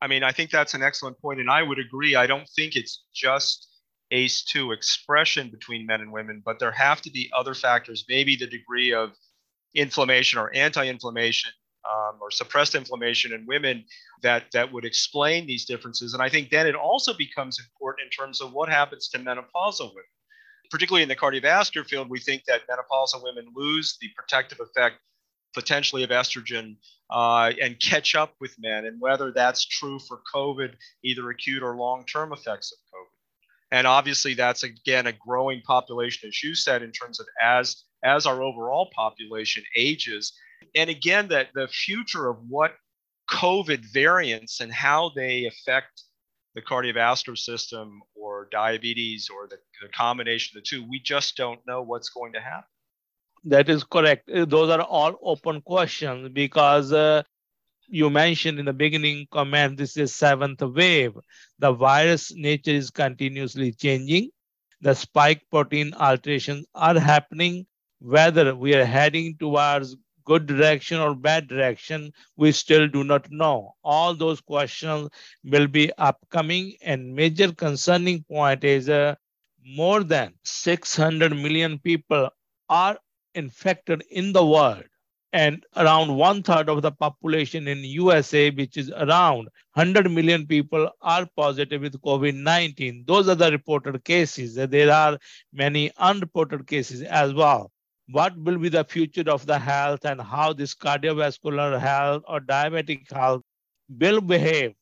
I 0.00 0.06
mean, 0.06 0.22
I 0.22 0.32
think 0.32 0.50
that's 0.50 0.74
an 0.74 0.82
excellent 0.82 1.20
point, 1.20 1.40
and 1.40 1.50
I 1.50 1.62
would 1.62 1.78
agree. 1.78 2.16
I 2.16 2.26
don't 2.26 2.48
think 2.50 2.76
it's 2.76 3.04
just 3.14 3.68
ACE2 4.12 4.74
expression 4.74 5.50
between 5.50 5.86
men 5.86 6.00
and 6.00 6.12
women, 6.12 6.42
but 6.44 6.58
there 6.58 6.72
have 6.72 7.00
to 7.02 7.10
be 7.10 7.30
other 7.36 7.54
factors, 7.54 8.04
maybe 8.08 8.36
the 8.36 8.46
degree 8.46 8.92
of 8.92 9.10
inflammation 9.74 10.38
or 10.38 10.54
anti-inflammation 10.54 11.50
um, 11.90 12.18
or 12.20 12.30
suppressed 12.30 12.74
inflammation 12.74 13.32
in 13.32 13.46
women 13.46 13.84
that 14.22 14.44
that 14.52 14.72
would 14.72 14.84
explain 14.84 15.46
these 15.46 15.64
differences. 15.64 16.14
And 16.14 16.22
I 16.22 16.28
think 16.28 16.50
then 16.50 16.66
it 16.66 16.74
also 16.74 17.14
becomes 17.14 17.58
important 17.58 18.06
in 18.06 18.10
terms 18.10 18.40
of 18.40 18.52
what 18.52 18.68
happens 18.68 19.08
to 19.08 19.18
menopausal 19.18 19.90
women. 19.90 20.04
Particularly 20.70 21.02
in 21.02 21.08
the 21.08 21.16
cardiovascular 21.16 21.86
field, 21.86 22.10
we 22.10 22.18
think 22.18 22.42
that 22.46 22.62
menopausal 22.68 23.22
women 23.22 23.46
lose 23.54 23.96
the 24.00 24.08
protective 24.16 24.58
effect 24.60 24.96
potentially 25.54 26.02
of 26.02 26.10
estrogen 26.10 26.76
uh, 27.10 27.52
and 27.62 27.80
catch 27.80 28.14
up 28.14 28.34
with 28.40 28.54
men, 28.58 28.84
and 28.84 29.00
whether 29.00 29.32
that's 29.32 29.64
true 29.64 29.98
for 29.98 30.20
COVID, 30.34 30.74
either 31.02 31.30
acute 31.30 31.62
or 31.62 31.76
long-term 31.76 32.32
effects 32.32 32.72
of 32.72 32.78
COVID. 32.92 33.16
And 33.72 33.86
obviously, 33.86 34.34
that's 34.34 34.62
again 34.62 35.06
a 35.06 35.12
growing 35.12 35.62
population, 35.62 36.28
as 36.28 36.42
you 36.42 36.54
said, 36.54 36.82
in 36.82 36.92
terms 36.92 37.18
of 37.18 37.26
as 37.42 37.84
as 38.04 38.26
our 38.26 38.42
overall 38.42 38.90
population 38.94 39.64
ages. 39.76 40.32
And 40.74 40.90
again, 40.90 41.28
that 41.28 41.48
the 41.54 41.68
future 41.68 42.28
of 42.28 42.38
what 42.48 42.74
COVID 43.30 43.84
variants 43.92 44.60
and 44.60 44.72
how 44.72 45.10
they 45.14 45.46
affect 45.46 46.02
the 46.54 46.62
cardiovascular 46.62 47.36
system 47.36 48.00
or 48.14 48.48
diabetes 48.50 49.28
or 49.32 49.46
the, 49.46 49.56
the 49.82 49.88
combination 49.88 50.56
of 50.56 50.62
the 50.62 50.68
two, 50.68 50.88
we 50.88 51.00
just 51.00 51.36
don't 51.36 51.60
know 51.66 51.82
what's 51.82 52.08
going 52.08 52.32
to 52.32 52.40
happen. 52.40 52.64
That 53.44 53.68
is 53.68 53.84
correct. 53.84 54.30
Uh, 54.30 54.44
those 54.44 54.70
are 54.70 54.80
all 54.80 55.14
open 55.22 55.60
questions 55.60 56.30
because 56.30 56.92
uh, 56.92 57.22
you 57.88 58.10
mentioned 58.10 58.58
in 58.58 58.64
the 58.64 58.72
beginning 58.72 59.26
comment 59.30 59.76
this 59.76 59.96
is 59.96 60.14
seventh 60.14 60.62
wave. 60.62 61.12
The 61.58 61.72
virus 61.72 62.32
nature 62.34 62.72
is 62.72 62.90
continuously 62.90 63.72
changing. 63.72 64.30
The 64.80 64.94
spike 64.94 65.42
protein 65.50 65.94
alterations 65.94 66.66
are 66.74 66.98
happening. 66.98 67.66
Whether 67.98 68.54
we 68.54 68.74
are 68.74 68.84
heading 68.84 69.36
towards 69.38 69.96
good 70.26 70.46
direction 70.46 70.98
or 70.98 71.14
bad 71.14 71.48
direction, 71.48 72.12
we 72.36 72.52
still 72.52 72.86
do 72.88 73.04
not 73.04 73.30
know. 73.30 73.74
All 73.82 74.14
those 74.14 74.40
questions 74.40 75.08
will 75.44 75.66
be 75.66 75.90
upcoming 75.96 76.74
and 76.82 77.14
major 77.14 77.52
concerning 77.52 78.24
point 78.24 78.64
is 78.64 78.90
uh, 78.90 79.14
more 79.64 80.04
than 80.04 80.34
600 80.44 81.34
million 81.34 81.78
people 81.78 82.28
are 82.68 82.98
infected 83.34 84.04
in 84.10 84.32
the 84.32 84.44
world 84.44 84.84
and 85.32 85.64
around 85.76 86.16
one 86.16 86.42
third 86.42 86.70
of 86.70 86.80
the 86.80 86.90
population 86.90 87.68
in 87.68 87.84
USA, 87.84 88.50
which 88.50 88.78
is 88.78 88.90
around 88.90 89.48
100 89.74 90.10
million 90.10 90.46
people, 90.46 90.90
are 91.02 91.28
positive 91.36 91.82
with 91.82 92.00
COVID-19. 92.00 93.06
Those 93.06 93.28
are 93.28 93.34
the 93.34 93.50
reported 93.50 94.02
cases. 94.04 94.54
There 94.54 94.90
are 94.90 95.18
many 95.52 95.90
unreported 95.98 96.66
cases 96.66 97.02
as 97.02 97.34
well. 97.34 97.70
What 98.08 98.38
will 98.38 98.56
be 98.56 98.68
the 98.68 98.84
future 98.84 99.24
of 99.26 99.46
the 99.46 99.58
health 99.58 100.04
and 100.04 100.20
how 100.20 100.52
this 100.52 100.76
cardiovascular 100.76 101.80
health 101.80 102.22
or 102.28 102.38
diabetic 102.38 103.10
health 103.12 103.42
will 103.98 104.20
behave 104.20 104.74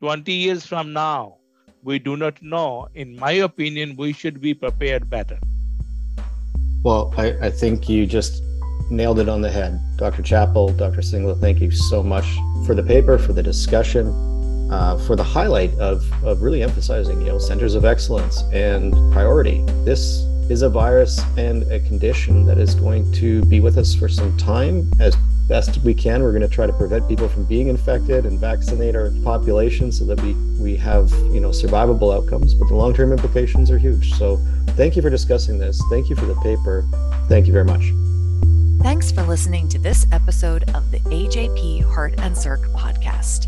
20 0.00 0.32
years 0.32 0.64
from 0.64 0.94
now? 0.94 1.36
We 1.82 1.98
do 1.98 2.16
not 2.16 2.40
know. 2.42 2.88
In 2.94 3.16
my 3.18 3.32
opinion, 3.32 3.96
we 3.96 4.14
should 4.14 4.40
be 4.40 4.54
prepared 4.54 5.10
better. 5.10 5.38
Well, 6.82 7.12
I, 7.18 7.36
I 7.42 7.50
think 7.50 7.90
you 7.90 8.06
just 8.06 8.42
nailed 8.90 9.18
it 9.18 9.28
on 9.28 9.42
the 9.42 9.50
head. 9.50 9.78
Dr. 9.98 10.22
Chappell, 10.22 10.70
Dr. 10.70 11.02
Singla, 11.02 11.38
thank 11.38 11.60
you 11.60 11.70
so 11.70 12.02
much 12.02 12.24
for 12.64 12.74
the 12.74 12.82
paper, 12.82 13.18
for 13.18 13.34
the 13.34 13.42
discussion, 13.42 14.08
uh, 14.72 14.96
for 15.06 15.16
the 15.16 15.22
highlight 15.22 15.74
of, 15.74 16.02
of 16.24 16.40
really 16.40 16.62
emphasizing, 16.62 17.20
you 17.20 17.26
know, 17.26 17.38
centers 17.38 17.74
of 17.74 17.84
excellence 17.84 18.42
and 18.54 18.94
priority. 19.12 19.62
This 19.84 20.24
is 20.50 20.62
a 20.62 20.68
virus 20.68 21.20
and 21.36 21.62
a 21.72 21.80
condition 21.80 22.44
that 22.44 22.58
is 22.58 22.74
going 22.74 23.10
to 23.12 23.42
be 23.46 23.60
with 23.60 23.78
us 23.78 23.94
for 23.94 24.08
some 24.08 24.36
time 24.36 24.90
as 25.00 25.16
best 25.48 25.78
we 25.78 25.94
can. 25.94 26.22
We're 26.22 26.32
going 26.32 26.42
to 26.42 26.48
try 26.48 26.66
to 26.66 26.72
prevent 26.72 27.08
people 27.08 27.28
from 27.28 27.44
being 27.44 27.68
infected 27.68 28.26
and 28.26 28.38
vaccinate 28.38 28.94
our 28.96 29.10
population 29.22 29.92
so 29.92 30.04
that 30.06 30.20
we, 30.22 30.34
we 30.60 30.76
have, 30.76 31.10
you 31.32 31.40
know, 31.40 31.50
survivable 31.50 32.14
outcomes, 32.14 32.54
but 32.54 32.68
the 32.68 32.74
long-term 32.74 33.12
implications 33.12 33.70
are 33.70 33.78
huge. 33.78 34.14
So 34.14 34.38
thank 34.68 34.96
you 34.96 35.02
for 35.02 35.10
discussing 35.10 35.58
this. 35.58 35.80
Thank 35.90 36.08
you 36.08 36.16
for 36.16 36.26
the 36.26 36.34
paper. 36.36 36.84
Thank 37.28 37.46
you 37.46 37.52
very 37.52 37.64
much. 37.64 37.92
Thanks 38.82 39.10
for 39.10 39.22
listening 39.22 39.68
to 39.70 39.78
this 39.78 40.06
episode 40.12 40.64
of 40.74 40.90
the 40.90 40.98
AJP 41.00 41.84
Heart 41.84 42.14
and 42.18 42.36
Circ 42.36 42.60
podcast. 42.68 43.46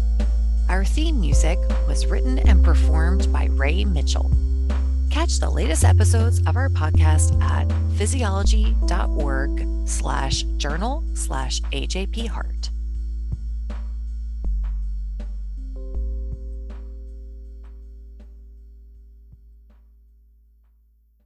Our 0.69 0.85
theme 0.85 1.21
music 1.21 1.59
was 1.87 2.07
written 2.07 2.39
and 2.39 2.65
performed 2.65 3.31
by 3.33 3.45
Ray 3.53 3.85
Mitchell. 3.85 4.31
Catch 5.11 5.39
the 5.39 5.49
latest 5.51 5.85
episodes 5.85 6.41
of 6.47 6.57
our 6.57 6.69
podcast 6.69 7.41
at 7.43 7.71
physiology.org 7.97 9.67
slash 9.87 10.43
journal 10.59 11.03
slash 11.15 11.61
AJP 11.73 12.29
Heart. 12.29 12.71